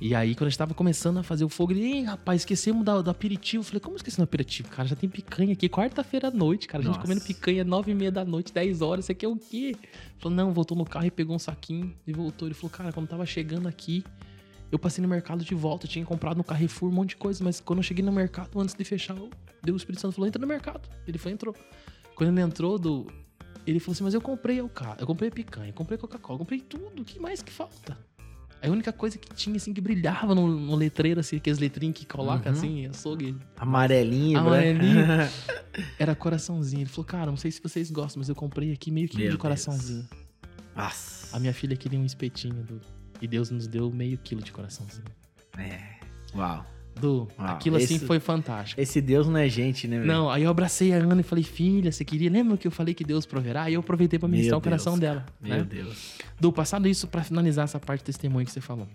[0.00, 2.84] E aí, quando a gente tava começando a fazer o fogo, ele, Ei, rapaz, esquecemos
[2.84, 3.62] do, do aperitivo.
[3.62, 4.68] Eu falei, como esqueci do aperitivo?
[4.68, 6.82] Cara, já tem picanha aqui, quarta-feira à noite, cara.
[6.82, 7.06] A gente Nossa.
[7.06, 9.06] comendo picanha nove e meia da noite, 10 horas.
[9.06, 9.74] Isso aqui é o quê?
[9.74, 9.88] Ele
[10.18, 12.46] falou, não, voltou no carro e pegou um saquinho e voltou.
[12.46, 14.04] Ele falou, cara, quando tava chegando aqui,
[14.70, 17.58] eu passei no mercado de volta, tinha comprado no Carrefour um monte de coisa, mas
[17.58, 19.30] quando eu cheguei no mercado, antes de fechar, o
[19.62, 20.88] Deus o Espírito Santo falou, entra no mercado.
[21.08, 21.56] Ele foi, entrou.
[22.14, 23.06] Quando ele entrou, do,
[23.66, 26.60] ele falou assim, mas eu comprei o carro, eu comprei picanha, eu comprei Coca-Cola, comprei
[26.60, 27.98] tudo, o que mais que falta?
[28.60, 32.04] A única coisa que tinha, assim, que brilhava no, no letreiro, assim, aqueles letrinhos que
[32.04, 32.56] coloca, Uhum.
[32.56, 35.06] assim, açougue, Amarelinho, Amarelinho.
[35.06, 35.32] branco.
[35.98, 36.82] era coraçãozinho.
[36.82, 39.28] Ele falou, cara, não sei se vocês gostam, mas eu comprei aqui meio quilo Meu
[39.30, 39.42] de Deus.
[39.42, 40.08] coraçãozinho.
[40.74, 41.36] Nossa.
[41.36, 42.80] A minha filha queria um espetinho, do,
[43.22, 45.04] e Deus nos deu meio quilo de coraçãozinho.
[45.56, 45.98] É.
[46.34, 46.64] Uau.
[47.00, 48.80] Du, Uau, aquilo assim esse- foi fantástico.
[48.80, 50.08] Esse Deus não é gente, né, velho?
[50.10, 52.28] Não, aí eu abracei a Ana e falei, filha, você queria?
[52.30, 53.62] Lembra que eu falei que Deus proverá?
[53.64, 55.24] Aí eu aproveitei pra Meu ministrar o Deus, coração dela.
[55.40, 55.62] Meu né?
[55.64, 56.14] Deus.
[56.40, 58.88] Do passado isso, pra finalizar essa parte do testemunho que você falou.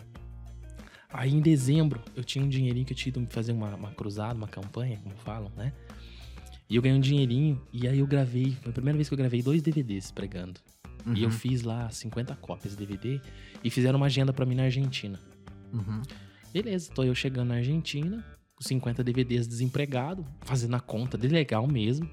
[1.11, 4.33] Aí em dezembro, eu tinha um dinheirinho que eu tinha ido fazer uma, uma cruzada,
[4.33, 5.71] uma campanha, como falam, né?
[6.69, 9.17] E eu ganhei um dinheirinho, e aí eu gravei, foi a primeira vez que eu
[9.17, 10.59] gravei dois DVDs pregando.
[11.13, 11.31] E eu Uhum.
[11.35, 13.19] fiz lá 50 cópias de DVD
[13.63, 15.19] e fizeram uma agenda pra mim na Argentina.
[15.71, 16.01] Uhum.
[16.53, 18.23] Beleza, tô eu chegando na Argentina,
[18.55, 22.07] com 50 DVDs desempregado, fazendo a conta de legal mesmo.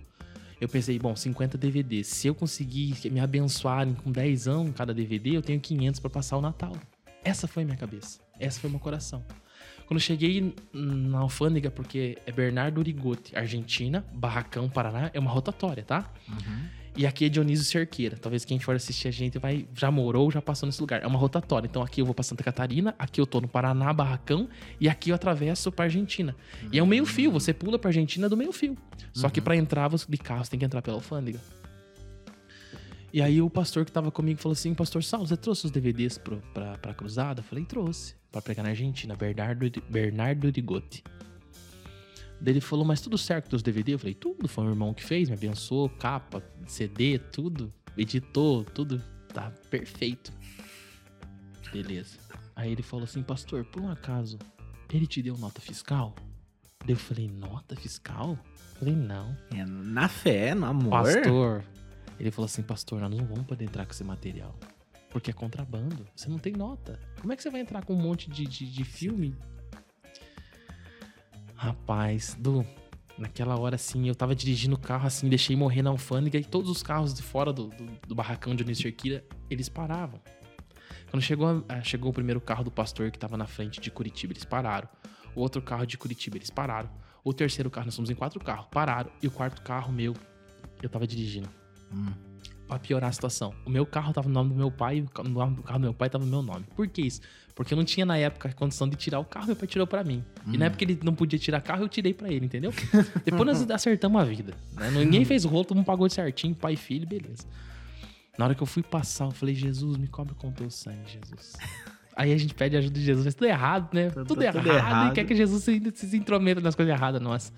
[0.58, 5.36] Eu pensei, bom, 50 DVDs, se eu conseguir me abençoarem com 10 anos cada DVD,
[5.36, 6.74] eu tenho 500 pra passar o Natal.
[7.22, 9.22] Essa foi minha cabeça, essa foi meu coração.
[9.86, 15.84] Quando eu cheguei na alfândega, porque é Bernardo Urigote, Argentina, Barracão, Paraná, é uma rotatória,
[15.84, 16.10] tá?
[16.26, 16.79] Uhum.
[16.96, 18.16] E aqui é Dionísio Cerqueira.
[18.16, 21.02] Talvez quem for assistir a gente vai já morou, já passou nesse lugar.
[21.02, 21.66] É uma rotatória.
[21.66, 24.48] Então aqui eu vou pra Santa Catarina, aqui eu tô no Paraná, Barracão,
[24.80, 26.34] e aqui eu atravesso pra Argentina.
[26.72, 28.76] E é um meio fio, você pula pra Argentina do meio fio.
[29.12, 31.38] Só que pra entrar você- de carro você tem que entrar pela alfândega.
[33.12, 36.16] E aí o pastor que tava comigo falou assim, pastor Saulo, você trouxe os DVDs
[36.18, 37.40] pro, pra, pra cruzada?
[37.40, 38.14] Eu falei, trouxe.
[38.30, 41.02] Pra pregar na Argentina, Bernardo, Bernardo Rigotti.
[42.40, 43.94] Daí ele falou, mas tudo certo dos DVD?
[43.94, 49.02] Eu falei, tudo, foi um irmão que fez, me abençoou, capa, CD, tudo, editou, tudo,
[49.32, 50.32] tá perfeito.
[51.72, 52.18] Beleza.
[52.56, 54.38] Aí ele falou assim, pastor, por um acaso,
[54.92, 56.14] ele te deu nota fiscal?
[56.80, 58.38] Daí eu falei, nota fiscal?
[58.72, 59.36] Eu falei, não.
[59.54, 60.90] É, na fé, no amor.
[60.90, 61.64] Pastor.
[62.18, 64.58] Ele falou assim, pastor, nós não vamos poder entrar com esse material.
[65.10, 66.06] Porque é contrabando.
[66.14, 66.98] Você não tem nota.
[67.20, 69.34] Como é que você vai entrar com um monte de, de, de filme?
[71.60, 72.64] Rapaz, do.
[73.18, 76.70] Naquela hora, assim, eu tava dirigindo o carro, assim, deixei morrer na alfândega e todos
[76.70, 80.18] os carros de fora do, do, do barracão de Onísio Cerquira, eles paravam.
[81.10, 84.46] Quando chegou, chegou o primeiro carro do pastor que tava na frente de Curitiba, eles
[84.46, 84.88] pararam.
[85.34, 86.88] O outro carro de Curitiba, eles pararam.
[87.22, 89.10] O terceiro carro, nós somos em quatro carros, pararam.
[89.22, 90.14] E o quarto carro meu,
[90.82, 91.50] eu tava dirigindo.
[91.92, 92.29] Hum.
[92.70, 93.52] Pra piorar a situação.
[93.66, 95.82] O meu carro tava no nome do meu pai e o nome do carro do
[95.82, 96.64] meu pai tava no meu nome.
[96.76, 97.20] Por que isso?
[97.52, 99.88] Porque eu não tinha na época a condição de tirar o carro, meu pai tirou
[99.88, 100.24] para mim.
[100.46, 100.52] Hum.
[100.54, 100.66] E na hum.
[100.68, 102.72] época ele não podia tirar carro, eu tirei para ele, entendeu?
[103.26, 104.54] Depois nós acertamos a vida.
[104.74, 104.88] Né?
[104.92, 107.44] Ninguém fez o rolo, todo mundo pagou certinho, pai e filho, beleza.
[108.38, 111.54] Na hora que eu fui passar, eu falei, Jesus, me cobre com teu sangue, Jesus.
[112.16, 114.10] Aí a gente pede ajuda de Jesus, mas tudo errado, né?
[114.10, 117.20] Tudo, tudo, errado, tudo errado, e quer que Jesus se, se intrometa nas coisas erradas,
[117.20, 117.52] nossa.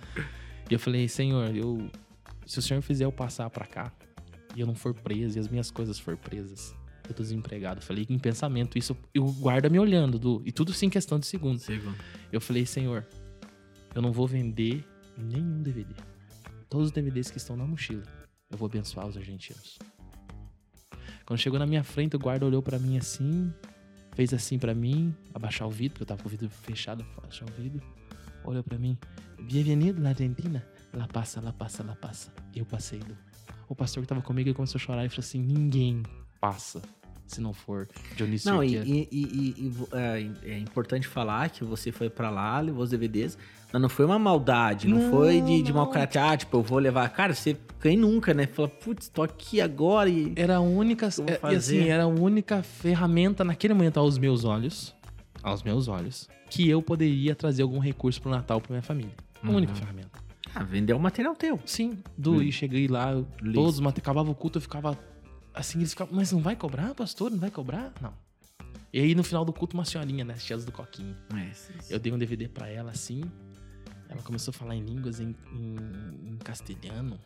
[0.71, 1.91] E eu falei, Senhor, eu,
[2.47, 3.93] se o Senhor fizer eu passar para cá,
[4.55, 6.75] e eu não for preso, e as minhas coisas for presas,
[7.09, 7.81] eu tô desempregado.
[7.81, 11.19] Falei em pensamento isso, e o guarda me olhando, do, e tudo sim em questão
[11.19, 11.63] de segundos.
[11.63, 11.97] Segundo.
[12.31, 13.07] Eu falei, Senhor,
[13.95, 14.85] eu não vou vender
[15.17, 15.95] nenhum DVD.
[16.69, 18.03] Todos os DVDs que estão na mochila,
[18.51, 19.79] eu vou abençoar os argentinos.
[21.25, 23.53] Quando chegou na minha frente, o guarda olhou para mim assim,
[24.15, 27.49] fez assim para mim, abaixar o vidro, porque eu tava com o vidro fechado, abaixar
[27.49, 27.83] o vidro.
[28.45, 28.99] Olhou para mim,
[29.39, 30.67] bem-vindo na Argentina.
[30.93, 32.33] Lá passa, lá passa, lá passa.
[32.55, 33.17] Eu passei do
[33.73, 36.03] o pastor que tava comigo ele começou a chorar e falou assim: ninguém
[36.41, 36.83] passa
[37.27, 41.91] se não for Dionísio Não, e, e, e, e é, é, importante falar que você
[41.91, 43.39] foi para lá, levou os DVDs,
[43.73, 46.63] mas não foi uma maldade, não, não foi de, de mau caráter, ah, tipo, eu
[46.63, 47.09] vou levar.
[47.09, 48.47] Cara, você quem nunca, né?
[48.47, 50.35] Fala, putz, tô aqui agora e.
[50.37, 51.09] Era a única.
[51.27, 54.95] É, e assim, era a única ferramenta naquele momento aos meus olhos,
[55.43, 59.13] aos meus olhos, que eu poderia trazer algum recurso pro Natal pra minha família.
[59.43, 59.57] A uhum.
[59.57, 60.22] única ferramenta.
[60.55, 61.59] Ah, vender o material teu.
[61.65, 62.43] Sim, do hum.
[62.43, 64.99] e cheguei lá, eu, todos acabava o culto, eu ficava
[65.55, 67.31] assim, eles ficavam, mas não vai cobrar, pastor?
[67.31, 67.93] Não vai cobrar?
[68.01, 68.13] Não.
[68.93, 71.17] E aí no final do culto, uma senhorinha, né, tias do Coquinho.
[71.35, 73.23] É, eu dei um DVD para ela assim,
[74.09, 77.19] ela começou a falar em línguas, em, em, em castelhano,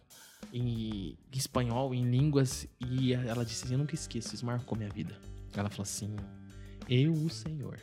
[0.53, 4.91] em, em espanhol, em línguas, e ela disse assim, eu nunca esqueço, isso marcou minha
[4.91, 5.19] vida.
[5.53, 6.15] Ela falou assim,
[6.89, 7.81] eu, o Senhor,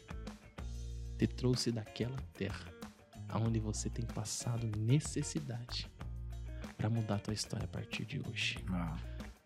[1.17, 2.72] te trouxe daquela terra
[3.33, 5.91] aonde você tem passado necessidade
[6.77, 8.59] para mudar a tua história a partir de hoje.
[8.69, 8.95] Ah.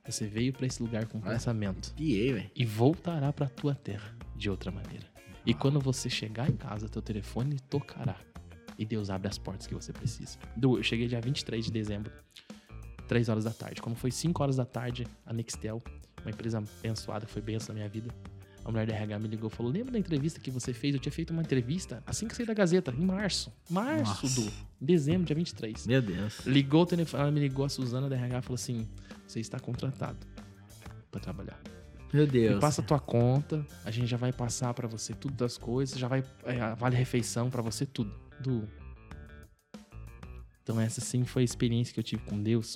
[0.05, 4.49] Você veio para esse lugar com um pensamento piei, e voltará para tua terra de
[4.49, 5.05] outra maneira.
[5.45, 5.55] E ah.
[5.55, 8.17] quando você chegar em casa, teu telefone tocará
[8.77, 10.37] e Deus abre as portas que você precisa.
[10.61, 12.11] eu cheguei dia 23 de dezembro,
[13.07, 13.81] 3 horas da tarde.
[13.81, 15.81] Quando foi 5 horas da tarde, a Nextel,
[16.21, 18.13] uma empresa abençoada, foi benção na minha vida,
[18.67, 20.93] a mulher da RH me ligou e falou: Lembra da entrevista que você fez?
[20.93, 23.49] Eu tinha feito uma entrevista assim que saí da Gazeta, em março.
[23.69, 24.41] Março Nossa.
[24.41, 24.51] do.
[24.79, 25.87] Dezembro, dia 23.
[25.87, 26.45] Meu Deus.
[26.45, 28.85] Ligou o telefone, ela me ligou, a Suzana da RH falou assim:
[29.25, 30.17] Você está contratado
[31.09, 31.57] para trabalhar.
[32.11, 32.55] Meu Deus.
[32.55, 35.97] Me passa a tua conta, a gente já vai passar para você tudo das coisas,
[35.97, 36.21] já vai.
[36.43, 38.13] É, vale refeição para você, tudo.
[38.41, 38.67] Do.
[40.61, 42.75] Então, essa sim foi a experiência que eu tive com Deus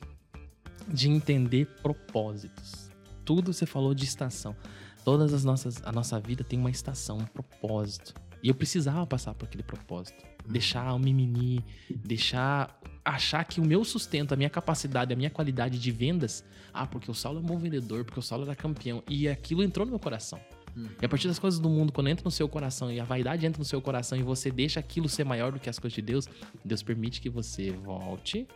[0.88, 2.90] de entender propósitos.
[3.26, 4.56] Tudo você falou de estação.
[5.04, 8.14] Todas as nossas, a nossa vida tem uma estação, um propósito.
[8.44, 10.24] E eu precisava passar por aquele propósito.
[10.46, 10.54] Uhum.
[10.54, 12.80] Deixar o mimimi, deixar.
[13.06, 16.44] achar que o meu sustento, a minha capacidade, a minha qualidade de vendas.
[16.74, 19.04] Ah, porque o Saulo é um bom vendedor, porque o Saulo era campeão.
[19.08, 20.40] E aquilo entrou no meu coração.
[20.76, 20.90] Uhum.
[21.02, 23.46] E a partir das coisas do mundo, quando entra no seu coração e a vaidade
[23.46, 26.02] entra no seu coração e você deixa aquilo ser maior do que as coisas de
[26.02, 26.28] Deus,
[26.64, 28.48] Deus permite que você volte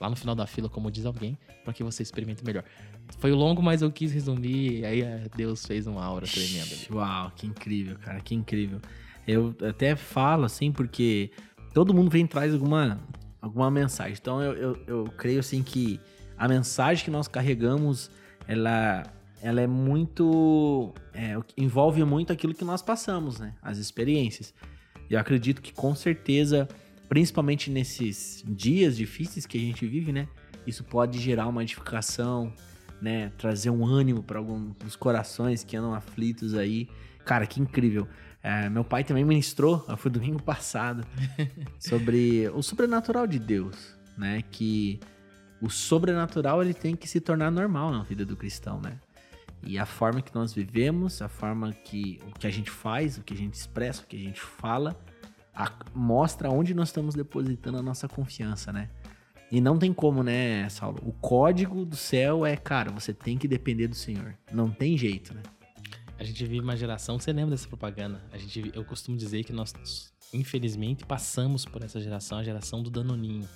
[0.00, 2.64] lá no final da fila, como diz alguém, para que você experimente melhor.
[3.18, 6.74] Foi longo, mas eu quis resumir, e aí é, Deus fez uma aura tremenda.
[6.74, 6.86] Ali.
[6.90, 8.80] Uau, que incrível, cara, que incrível.
[9.26, 11.30] Eu até falo assim, porque
[11.72, 13.00] todo mundo vem traz alguma,
[13.40, 14.16] alguma mensagem.
[14.20, 16.00] Então eu, eu, eu creio assim que
[16.36, 18.10] a mensagem que nós carregamos,
[18.46, 19.04] ela,
[19.42, 20.92] ela é muito.
[21.12, 23.54] É, envolve muito aquilo que nós passamos, né?
[23.62, 24.52] As experiências.
[25.08, 26.68] Eu acredito que com certeza
[27.08, 30.28] principalmente nesses dias difíceis que a gente vive, né?
[30.66, 32.52] Isso pode gerar uma edificação,
[33.00, 33.32] né?
[33.36, 36.88] Trazer um ânimo para alguns corações que andam aflitos aí.
[37.24, 38.08] Cara, que incrível.
[38.42, 41.06] É, meu pai também ministrou, foi domingo passado,
[41.80, 44.42] sobre o sobrenatural de Deus, né?
[44.50, 45.00] Que
[45.60, 48.98] o sobrenatural ele tem que se tornar normal na vida do cristão, né?
[49.62, 53.22] E a forma que nós vivemos, a forma que o que a gente faz, o
[53.22, 54.94] que a gente expressa, o que a gente fala,
[55.54, 58.88] a- mostra onde nós estamos depositando a nossa confiança, né?
[59.50, 60.98] E não tem como, né, Saulo?
[61.04, 64.34] O código do céu é, cara, você tem que depender do Senhor.
[64.52, 65.42] Não tem jeito, né?
[66.18, 68.20] A gente vive uma geração, você lembra dessa propaganda?
[68.32, 69.72] A gente, eu costumo dizer que nós,
[70.32, 73.48] infelizmente, passamos por essa geração, a geração do danoninho.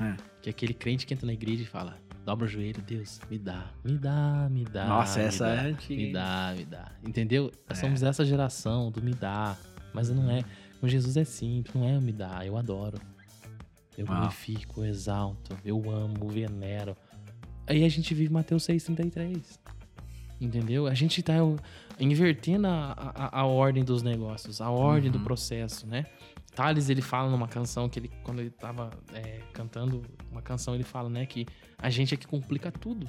[0.00, 0.14] É.
[0.42, 3.38] Que é aquele crente que entra na igreja e fala, dobra o joelho, Deus, me
[3.38, 4.86] dá, me dá, me dá.
[4.86, 6.02] Nossa, me essa dá, é antiga.
[6.02, 6.92] Me dá, me dá.
[7.02, 7.50] Entendeu?
[7.54, 7.70] É.
[7.70, 9.56] Nós somos essa geração do me dá.
[9.94, 10.44] Mas não é.
[10.86, 12.96] Com Jesus é simples, não é me dá, eu adoro.
[13.98, 14.18] Eu Uau.
[14.20, 16.96] glorifico, eu exalto, eu amo, venero.
[17.66, 19.58] Aí a gente vive Mateus 6,33.
[20.40, 20.86] Entendeu?
[20.86, 21.34] A gente tá
[21.98, 25.24] invertendo a, a, a ordem dos negócios, a ordem do Uhum.
[25.24, 26.06] processo, né?
[26.54, 30.84] Thales, ele fala numa canção que ele, quando ele tava é, cantando uma canção, ele
[30.84, 33.08] fala, né, que a gente é que complica tudo.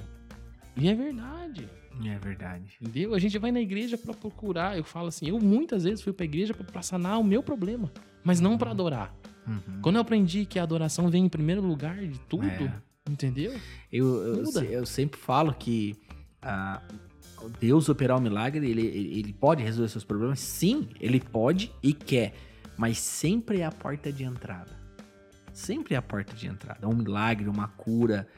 [0.80, 1.68] E é verdade.
[2.04, 2.76] É verdade.
[2.80, 3.14] Entendeu?
[3.14, 4.76] A gente vai na igreja pra procurar.
[4.76, 7.90] Eu falo assim, eu muitas vezes fui pra igreja pra, pra sanar o meu problema,
[8.22, 9.12] mas não pra adorar.
[9.46, 9.80] Uhum.
[9.82, 12.72] Quando eu aprendi que a adoração vem em primeiro lugar de tudo, É.
[13.10, 13.58] entendeu?
[13.90, 15.96] Eu, eu, eu sempre falo que
[16.42, 16.80] ah,
[17.58, 20.38] Deus operar o milagre, ele, ele ele pode resolver seus problemas?
[20.38, 22.34] Sim, ele pode e quer.
[22.76, 24.70] Mas sempre é a porta de entrada.
[25.52, 26.86] Sempre é a porta de entrada.
[26.86, 28.28] Um milagre, uma cura.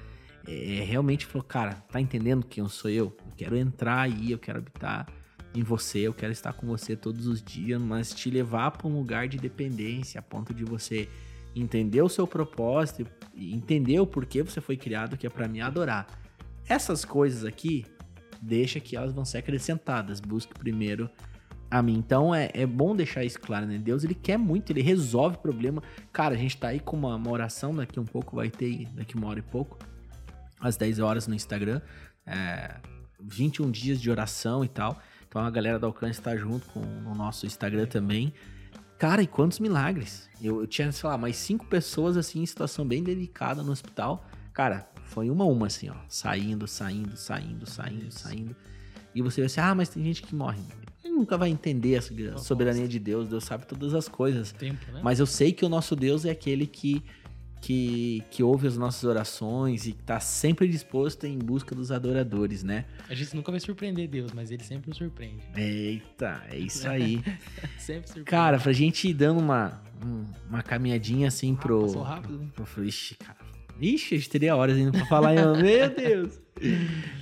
[0.50, 3.16] É, realmente falou, cara, tá entendendo quem eu sou eu?
[3.24, 5.06] Eu quero entrar aí, eu quero habitar
[5.54, 8.96] em você, eu quero estar com você todos os dias, mas te levar para um
[8.96, 11.08] lugar de dependência, a ponto de você
[11.54, 15.60] entender o seu propósito e entender o porquê você foi criado, que é para me
[15.60, 16.06] adorar.
[16.68, 17.86] Essas coisas aqui,
[18.42, 20.20] deixa que elas vão ser acrescentadas.
[20.20, 21.08] Busque primeiro
[21.70, 21.94] a mim.
[21.94, 23.78] Então é, é bom deixar isso claro, né?
[23.78, 25.82] Deus ele quer muito, ele resolve problema.
[26.12, 29.16] Cara, a gente tá aí com uma, uma oração, daqui um pouco vai ter, daqui
[29.16, 29.78] uma hora e pouco,
[30.60, 31.80] às 10 horas no Instagram.
[32.26, 32.76] É,
[33.20, 35.00] 21 dias de oração e tal.
[35.28, 38.32] Então a galera do Alcance tá junto com o nosso Instagram também.
[38.98, 40.28] Cara, e quantos milagres?
[40.42, 44.26] Eu, eu tinha, sei lá, mais cinco pessoas assim em situação bem delicada no hospital.
[44.52, 45.94] Cara, foi uma a uma assim, ó.
[46.08, 48.56] Saindo, saindo, saindo, saindo, saindo.
[49.14, 50.60] E você vai assim, ah, mas tem gente que morre.
[51.02, 53.28] Ele nunca vai entender essa soberania de Deus.
[53.28, 54.52] Deus sabe todas as coisas.
[54.52, 55.00] Tempo, né?
[55.02, 57.02] Mas eu sei que o nosso Deus é aquele que,
[57.60, 62.62] que, que ouve as nossas orações e que tá sempre disposto em busca dos adoradores,
[62.62, 62.86] né?
[63.08, 65.42] A gente nunca vai surpreender Deus, mas ele sempre nos surpreende.
[65.56, 67.22] Eita, é isso aí.
[67.78, 68.24] Sempre surpreende.
[68.30, 71.82] Cara, pra gente ir dando uma, um- uma caminhadinha assim Ah, pro.
[71.82, 72.46] passou rápido, né?
[72.54, 73.38] pro ixi, cara.
[73.80, 75.32] Ixi, a gente teria horas ainda pra falar.
[75.56, 76.40] Meu Deus!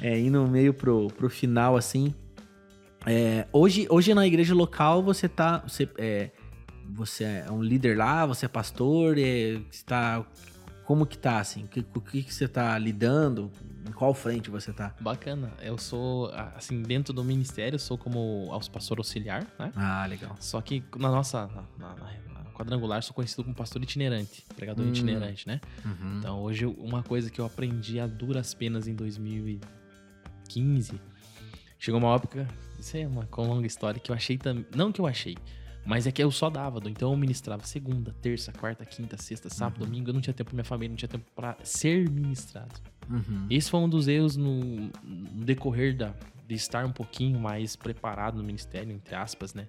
[0.01, 2.13] É, indo meio pro, pro final, assim.
[3.07, 5.59] É, hoje, hoje na igreja local você tá.
[5.67, 6.31] Você é,
[6.89, 10.25] você é um líder lá, você é pastor, é, você tá.
[10.85, 11.65] Como que tá, assim?
[11.65, 13.51] O que, o que que você tá lidando?
[13.87, 14.95] Em qual frente você tá?
[15.01, 15.53] Bacana.
[15.61, 19.71] Eu sou, assim, dentro do ministério, eu sou como aos pastor auxiliar, né?
[19.77, 20.35] Ah, legal.
[20.41, 21.47] Só que na nossa
[21.79, 24.89] na, na- na quadrangular, sou conhecido como pastor itinerante, pregador Hum.
[24.89, 25.61] itinerante, né?
[25.85, 26.19] Uhum.
[26.19, 31.01] Então, hoje, uma coisa que eu aprendi a duras penas em 2015,
[31.79, 35.07] chegou uma época, isso é uma longa história, que eu achei também, não que eu
[35.07, 35.37] achei,
[35.89, 39.81] mas é que eu só dava, então eu ministrava segunda, terça, quarta, quinta, sexta, sábado,
[39.81, 39.87] Uhum.
[39.87, 42.75] domingo, eu não tinha tempo pra minha família, não tinha tempo pra ser ministrado.
[43.09, 43.47] Uhum.
[43.51, 44.61] Esse foi um dos erros no,
[45.03, 46.13] no decorrer da,
[46.47, 49.67] de estar um pouquinho mais preparado no ministério, entre aspas, né?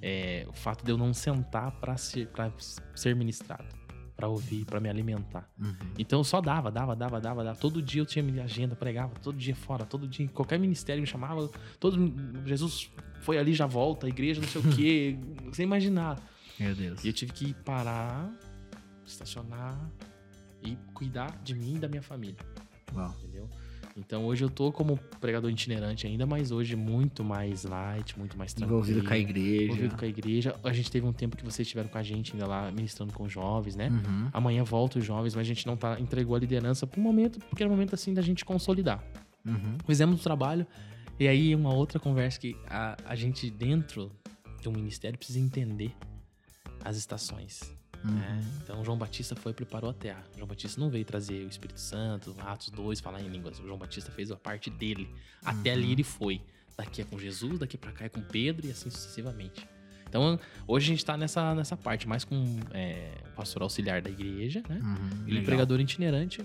[0.00, 2.50] É, o fato de eu não sentar pra ser, pra
[2.94, 3.64] ser ministrado,
[4.16, 5.48] pra ouvir, pra me alimentar.
[5.58, 5.74] Uhum.
[5.98, 7.58] Então eu só dava, dava, dava, dava, dava.
[7.58, 11.06] Todo dia eu tinha minha agenda, pregava, todo dia fora, todo dia, qualquer ministério me
[11.06, 11.50] chamava,
[11.80, 12.12] todo
[12.46, 12.90] Jesus
[13.20, 15.18] foi ali, já volta, igreja, não sei o quê,
[15.52, 16.18] sem imaginar.
[16.58, 17.04] Meu Deus.
[17.04, 18.30] E eu tive que parar,
[19.04, 19.78] estacionar
[20.62, 22.38] e cuidar de mim e da minha família
[22.94, 23.14] Uau.
[23.18, 23.48] entendeu?
[23.96, 28.54] Então hoje eu tô como pregador itinerante ainda, mas hoje muito mais light, muito mais
[28.54, 28.80] tranquilo.
[28.80, 29.64] Envolvido com a igreja.
[29.64, 30.56] Envolvido com a igreja.
[30.64, 33.24] A gente teve um tempo que vocês estiveram com a gente ainda lá ministrando com
[33.24, 33.88] os jovens, né?
[33.88, 34.28] Uhum.
[34.32, 37.38] Amanhã volta os jovens, mas a gente não tá entregou a liderança por um momento,
[37.50, 39.04] porque era um momento assim da gente consolidar.
[39.44, 39.76] Uhum.
[39.86, 40.66] Fizemos o trabalho
[41.18, 44.10] e aí uma outra conversa que a, a gente dentro
[44.60, 45.94] de um ministério precisa entender
[46.84, 47.81] as estações.
[48.04, 48.10] Uhum.
[48.14, 48.44] né?
[48.62, 50.22] Então João Batista foi e preparou a terra.
[50.36, 53.58] João Batista não veio trazer o Espírito Santo, Atos 2, falar em línguas.
[53.60, 55.08] O João Batista fez a parte dele.
[55.44, 55.76] Até Uhum.
[55.78, 56.40] ali ele foi.
[56.76, 59.68] Daqui é com Jesus, daqui pra cá é com Pedro e assim sucessivamente.
[60.08, 64.10] Então hoje a gente tá nessa, nessa parte, mais com é, o pastor auxiliar da
[64.10, 64.78] igreja, né?
[64.82, 65.24] Uhum.
[65.28, 66.44] E o pregador itinerante,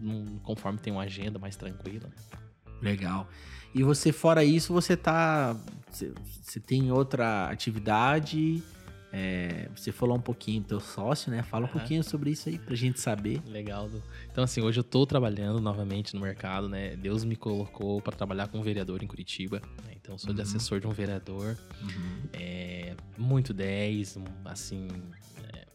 [0.00, 2.08] num- conforme tem uma agenda mais tranquila.
[2.08, 2.38] né?
[2.80, 3.28] Legal.
[3.74, 5.56] E você, fora isso, você tá.
[5.90, 8.62] Você tem outra atividade
[9.14, 11.42] É, você falou um pouquinho do teu sócio, né?
[11.42, 11.78] Fala um Aham.
[11.78, 13.42] pouquinho sobre isso aí pra gente saber.
[13.46, 13.90] Legal.
[14.30, 16.96] Então, assim, hoje eu tô trabalhando novamente no mercado, né?
[16.96, 19.60] Deus me colocou para trabalhar com um vereador em Curitiba.
[19.84, 19.92] né?
[20.00, 20.46] Então, sou de Uhum.
[20.46, 21.58] assessor de um vereador.
[22.32, 24.88] É, muito 10, um, assim.
[25.52, 25.66] é,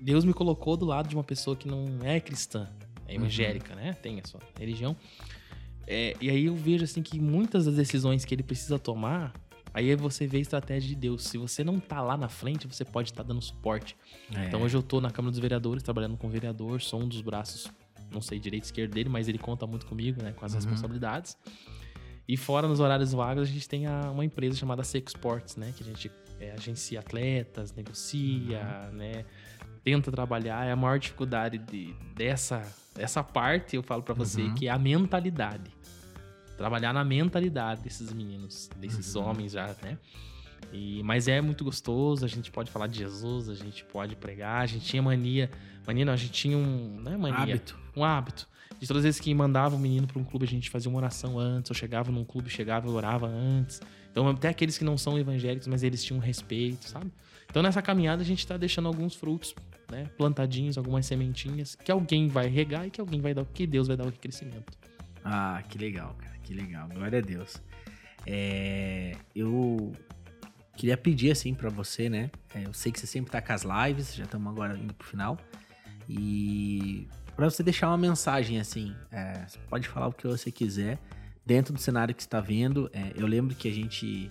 [0.00, 2.68] Deus me colocou do lado de uma pessoa que não é cristã,
[3.06, 3.92] é evangélica, né?
[3.92, 4.96] Tem a sua religião.
[5.86, 9.34] É, e aí eu vejo, assim, que muitas das decisões que ele precisa tomar.
[9.74, 11.24] Aí você vê a estratégia de Deus.
[11.24, 13.96] Se você não tá lá na frente, você pode estar dando suporte.
[14.34, 14.46] É.
[14.46, 17.22] Então hoje eu tô na Câmara dos Vereadores, trabalhando com o vereador, sou um dos
[17.22, 17.66] braços,
[18.10, 20.58] não sei direito esquerdo dele, mas ele conta muito comigo, né, com as Uhum.
[20.60, 21.36] responsabilidades.
[22.28, 25.72] E fora, nos horários vagos, a gente tem a- uma empresa chamada Seco Sports, né,
[25.76, 26.10] que a gente
[26.40, 28.96] é, agencia atletas, negocia, Uhum.
[28.96, 29.24] né,
[29.84, 30.66] tenta trabalhar.
[30.66, 32.62] É a maior dificuldade de- dessa,
[32.96, 34.54] dessa parte, eu falo pra você, Uhum.
[34.56, 35.70] que é a mentalidade.
[36.56, 39.24] Trabalhar na mentalidade desses meninos, desses Uhum.
[39.24, 39.98] homens já, né?
[40.72, 44.62] E, mas é muito gostoso, a gente pode falar de Jesus, a gente pode pregar,
[44.62, 45.50] a gente tinha mania.
[45.86, 47.00] Mania não, a gente tinha um.
[47.02, 47.78] Não é mania, Hábito.
[47.96, 48.48] um hábito.
[48.80, 50.98] De todas as vezes que mandava o menino para um clube, a gente fazia uma
[50.98, 51.68] oração antes.
[51.70, 53.80] Eu chegava num clube, chegava e orava antes.
[54.10, 57.10] Então, até aqueles que não são evangélicos, mas eles tinham respeito, sabe?
[57.50, 59.54] Então, nessa caminhada, a gente tá deixando alguns frutos,
[59.90, 60.06] né?
[60.16, 63.96] Plantadinhos, algumas sementinhas, que alguém vai regar e que alguém vai dar, que Deus vai
[63.96, 64.72] dar o crescimento.
[65.24, 66.36] Ah, que legal, cara.
[66.42, 66.88] Que legal.
[66.88, 67.62] Glória a Deus.
[68.26, 69.92] É, eu
[70.76, 72.30] queria pedir assim pra você, né?
[72.54, 75.06] É, eu sei que você sempre tá com as lives, já estamos agora indo pro
[75.06, 75.38] final.
[76.08, 77.06] E
[77.36, 80.98] pra você deixar uma mensagem assim, é, pode falar o que você quiser
[81.44, 82.90] dentro do cenário que está vendo.
[82.92, 84.30] É, eu lembro que a gente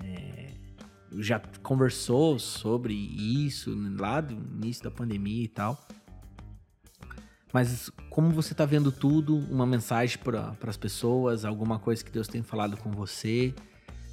[0.00, 0.52] é,
[1.18, 5.88] já conversou sobre isso lá do início da pandemia e tal.
[7.52, 12.28] Mas como você tá vendo tudo, uma mensagem para as pessoas, alguma coisa que Deus
[12.28, 13.54] tem falado com você,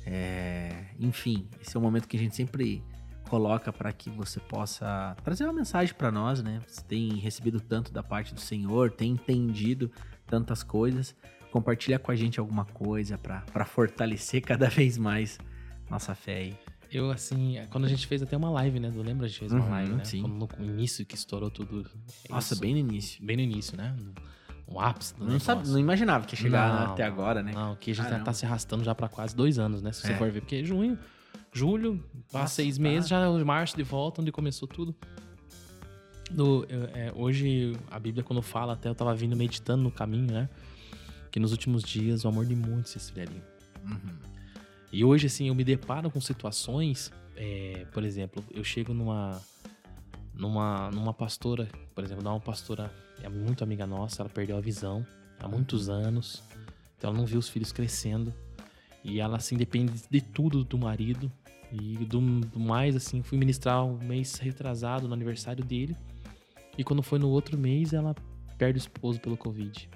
[0.06, 2.84] é, enfim, esse é o momento que a gente sempre
[3.30, 6.62] coloca para que você possa trazer uma mensagem para nós, né?
[6.68, 9.92] Você tem recebido tanto da parte do Senhor, tem entendido
[10.28, 11.16] tantas coisas,
[11.52, 15.40] compartilha com a gente alguma coisa para fortalecer cada vez mais
[15.90, 16.65] nossa fé aí.
[16.96, 18.90] Eu, assim, quando a gente fez até uma live, né?
[18.90, 19.26] Tu lembra?
[19.26, 20.04] A gente fez uma Uhum, live, né?
[20.06, 20.22] sim.
[20.22, 21.86] Quando no início que estourou tudo.
[22.30, 22.62] Nossa, Isso.
[22.62, 23.26] bem no início.
[23.26, 23.96] Bem no início, né?
[24.68, 27.52] No ápice do Não, sabe, não imaginava que ia chegar Não, até agora, né?
[27.54, 28.26] Não, que a gente tá, Caramba.
[28.26, 29.92] tá se arrastando já pra quase dois anos, né?
[29.92, 30.18] Se você É.
[30.18, 30.40] for ver.
[30.42, 30.98] Porque junho,
[31.52, 32.84] julho, passa seis tá.
[32.84, 34.96] meses, já é março de volta, onde começou tudo.
[36.32, 40.50] Do, é, hoje, a Bíblia, quando fala, até eu tava vindo meditando no caminho, né?
[41.32, 43.44] Que nos últimos dias o amor de muitos se esfriaria.
[43.86, 44.16] Uhum.
[44.96, 49.42] E hoje, assim, eu me deparo com situações, é, por exemplo, eu chego numa,
[50.34, 52.90] numa, numa pastora, por exemplo, uma pastora
[53.22, 55.06] é muito amiga nossa, ela perdeu a visão
[55.38, 56.42] há muitos anos,
[56.98, 58.34] então ela não viu os filhos crescendo,
[59.04, 61.30] e ela, assim, depende de tudo do marido,
[61.74, 65.94] e do, do mais, assim, fui ministrar um mês retrasado no aniversário dele,
[66.78, 68.16] e quando foi no outro mês, ela
[68.58, 69.90] perde o esposo pelo Covid.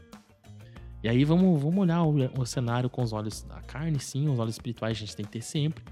[1.02, 4.38] E aí vamos, vamos olhar o, o cenário com os olhos da carne, sim, os
[4.38, 5.84] olhos espirituais a gente tem que ter sempre.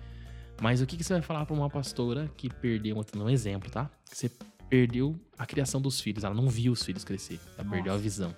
[0.61, 3.89] Mas o que, que você vai falar pra uma pastora que perdeu, um exemplo, tá?
[4.09, 4.31] Que você
[4.69, 8.03] perdeu a criação dos filhos, ela não viu os filhos crescer, ela perdeu a Nossa.
[8.03, 8.35] visão.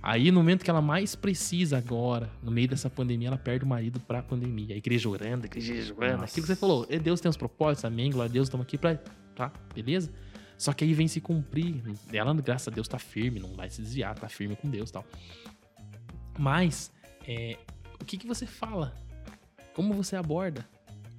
[0.00, 3.68] Aí, no momento que ela mais precisa agora, no meio dessa pandemia, ela perde o
[3.68, 4.74] marido pra pandemia.
[4.74, 6.20] A igreja orando, a igreja orando.
[6.20, 6.32] Nossa.
[6.32, 8.78] Aquilo que você falou, "E Deus tem os propósitos, amém, glória a Deus, estamos aqui
[8.78, 8.96] pra.
[9.34, 10.10] Tá, beleza?
[10.56, 11.82] Só que aí vem se cumprir.
[12.12, 14.92] Ela, graças a Deus, tá firme, não vai se desviar, tá firme com Deus e
[14.92, 15.04] tal.
[16.38, 16.92] Mas,
[17.26, 17.58] é,
[18.00, 18.94] o que, que você fala?
[19.74, 20.66] Como você aborda?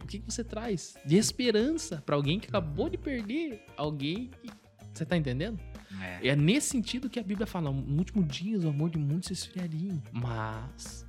[0.03, 4.31] O que, que você traz de esperança pra alguém que acabou de perder alguém?
[4.41, 4.49] que-
[4.93, 5.59] Você tá entendendo?
[6.01, 6.29] É.
[6.29, 9.33] É nesse sentido que a Bíblia fala: no último dia o amor de muitos se
[9.33, 10.01] esfriaria.
[10.11, 11.05] Mas,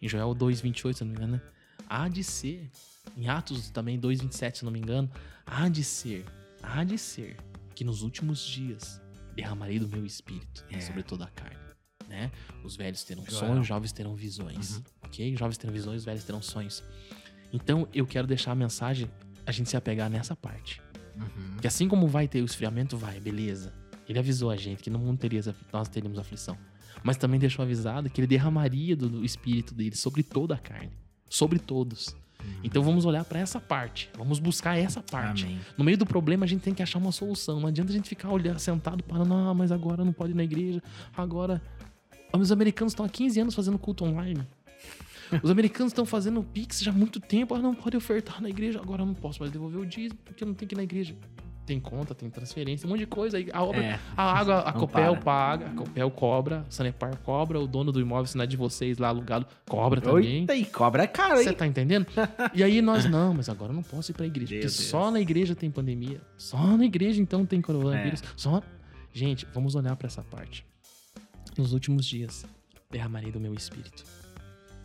[0.00, 1.42] em Joel 2,28, se não me engano, né?
[1.88, 2.70] há de ser.
[3.16, 5.10] Em Atos também 2,27, se não me engano,
[5.46, 6.24] há de ser,
[6.62, 7.36] há de ser
[7.74, 9.00] que nos últimos dias
[9.34, 10.80] derramarei do meu espírito É.
[10.80, 11.56] sobre toda a carne.
[12.08, 12.30] Né?
[12.64, 13.38] Os velhos terão Joel.
[13.38, 14.82] sonhos, jovens terão visões.
[15.02, 15.36] Ok?
[15.36, 16.82] Jovens terão visões, os velhos terão sonhos.
[17.52, 19.10] Então eu quero deixar a mensagem,
[19.46, 20.80] a gente se apegar nessa parte.
[21.16, 21.56] Uhum.
[21.60, 23.72] Que assim como vai ter o esfriamento, vai, beleza.
[24.08, 25.42] Ele avisou a gente que no mundo teria,
[25.72, 26.56] nós teríamos aflição.
[27.02, 30.92] Mas também deixou avisado que ele derramaria do, do espírito dele sobre toda a carne.
[31.28, 32.16] Sobre todos.
[32.62, 34.10] Então vamos olhar pra essa parte.
[34.16, 35.44] Vamos buscar essa parte.
[35.44, 35.60] Amém.
[35.76, 37.60] No meio do problema, a gente tem que achar uma solução.
[37.60, 40.44] Não adianta a gente ficar olhando, sentado, parando, ah, mas agora não pode ir na
[40.44, 40.82] igreja.
[41.16, 41.60] Agora.
[42.32, 44.46] Os americanos estão há 15 anos fazendo culto online.
[45.42, 47.54] Os americanos estão fazendo Pix já há muito tempo.
[47.54, 48.80] Ah, não pode ofertar na igreja.
[48.80, 50.82] Agora eu não posso mais devolver o dízimo porque eu não tenho que ir na
[50.82, 51.14] igreja.
[51.66, 53.36] tem conta, tem transferência, um monte de coisa.
[53.52, 55.20] A obra, É, a água, a Copel para.
[55.22, 58.56] paga, a Copel cobra, o Sanepar cobra, o dono do imóvel, se não é de
[58.56, 60.40] vocês lá alugado, cobra também.
[60.40, 62.06] Eita, e cobra é caro, Você tá entendendo?
[62.54, 64.54] E aí nós, não, mas agora eu não posso ir pra igreja.
[64.54, 64.72] Porque Deus.
[64.74, 66.22] só na igreja tem pandemia.
[66.38, 68.22] Só na igreja então tem coronavírus.
[68.22, 68.26] É.
[68.34, 68.62] Só.
[69.12, 70.64] Gente, vamos olhar pra essa parte.
[71.58, 72.46] Nos últimos dias,
[72.88, 74.04] derramarei do meu espírito.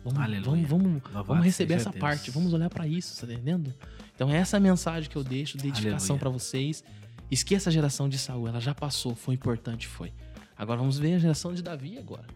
[0.04, 0.66] Vamos, Aleluia.
[0.66, 2.00] vamos, vamos, vamos receber essa Deus.
[2.00, 2.30] parte.
[2.32, 3.72] Vamos olhar pra isso, tá entendendo?
[4.14, 6.18] Então, essa é a mensagem que eu deixo, dedicação Aleluia.
[6.18, 6.82] pra vocês.
[7.30, 10.12] Esqueça a geração de Saul, ela já passou, foi importante, foi.
[10.56, 12.26] Agora vamos ver a geração de Davi agora?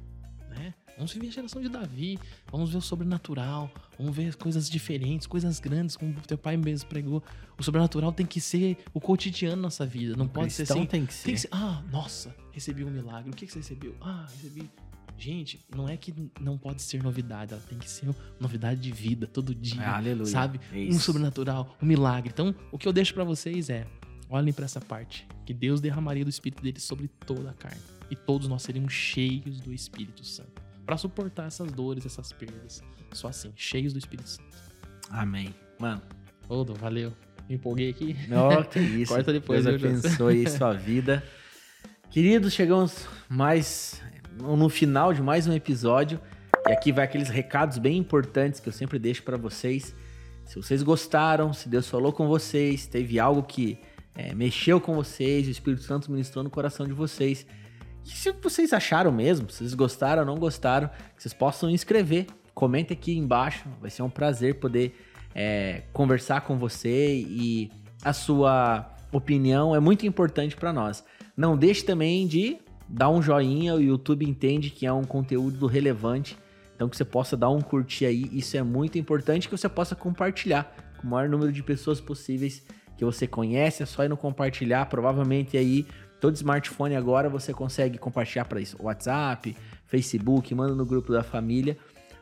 [0.98, 2.18] Vamos viver a geração de Davi,
[2.50, 6.88] vamos ver o sobrenatural, vamos ver coisas diferentes, coisas grandes, como o teu pai mesmo
[6.88, 7.22] pregou.
[7.56, 10.84] O sobrenatural tem que ser o cotidiano da nossa vida, não pode ser assim.
[10.84, 11.24] tem que ser.
[11.24, 13.30] Tem que ser, ah, nossa, recebi um milagre.
[13.30, 13.96] O que, que você recebeu?
[14.00, 14.68] Ah, recebi.
[15.16, 19.26] Gente, não é que não pode ser novidade, ela tem que ser novidade de vida
[19.26, 19.88] todo dia.
[19.88, 20.26] Aleluia.
[20.26, 20.60] Sabe?
[20.72, 21.00] É um isso.
[21.00, 22.30] sobrenatural, um milagre.
[22.32, 23.84] Então, o que eu deixo pra vocês é:
[24.30, 27.80] olhem pra essa parte, que Deus derramaria do espírito dele sobre toda a carne,
[28.10, 32.82] e todos nós seríamos cheios do Espírito Santo, Pra suportar essas dores, essas perdas.
[33.12, 34.56] Só assim, cheios do Espírito Santo.
[35.10, 35.54] Amém.
[35.78, 36.00] Mano,
[36.48, 37.12] Ô, Dom, valeu.
[37.46, 38.16] Me empolguei aqui.
[38.32, 39.12] Ó, que isso.
[39.12, 41.22] Corta depois, Deus viu, abençoe sua vida.
[42.08, 44.00] Queridos, chegamos mais
[44.40, 46.18] no final de mais um episódio.
[46.66, 49.94] E aqui vai aqueles recados bem importantes que eu sempre deixo para vocês.
[50.46, 53.78] Se vocês gostaram, se Deus falou com vocês, teve algo que
[54.14, 57.46] é, mexeu com vocês, o Espírito Santo ministrou no coração de vocês.
[58.14, 62.26] Se vocês acharam mesmo, se vocês gostaram ou não gostaram, que vocês possam inscrever.
[62.54, 64.96] Comente aqui embaixo, vai ser um prazer poder
[65.34, 67.70] é, conversar com você e
[68.02, 71.04] a sua opinião é muito importante para nós.
[71.36, 76.36] Não deixe também de dar um joinha, o YouTube entende que é um conteúdo relevante,
[76.74, 79.48] então que você possa dar um curtir aí, isso é muito importante.
[79.48, 82.64] Que você possa compartilhar com o maior número de pessoas possíveis
[82.96, 85.86] que você conhece, é só ir no compartilhar, provavelmente aí
[86.20, 89.56] todo smartphone agora você consegue compartilhar para isso, WhatsApp,
[89.86, 91.76] Facebook, manda no grupo da família.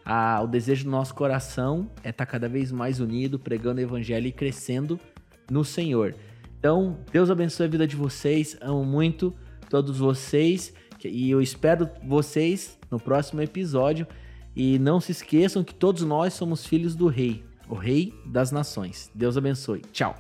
[0.05, 4.27] Ah, o desejo do nosso coração é estar cada vez mais unido, pregando o evangelho
[4.27, 5.01] e crescendo
[5.51, 6.15] no Senhor.
[6.59, 9.35] Então, Deus abençoe a vida de vocês, amo muito
[9.69, 10.73] todos vocês
[11.05, 14.07] e eu espero vocês no próximo episódio.
[14.55, 19.11] E não se esqueçam que todos nós somos filhos do Rei, o Rei das Nações.
[19.15, 19.83] Deus abençoe.
[19.93, 20.15] Tchau.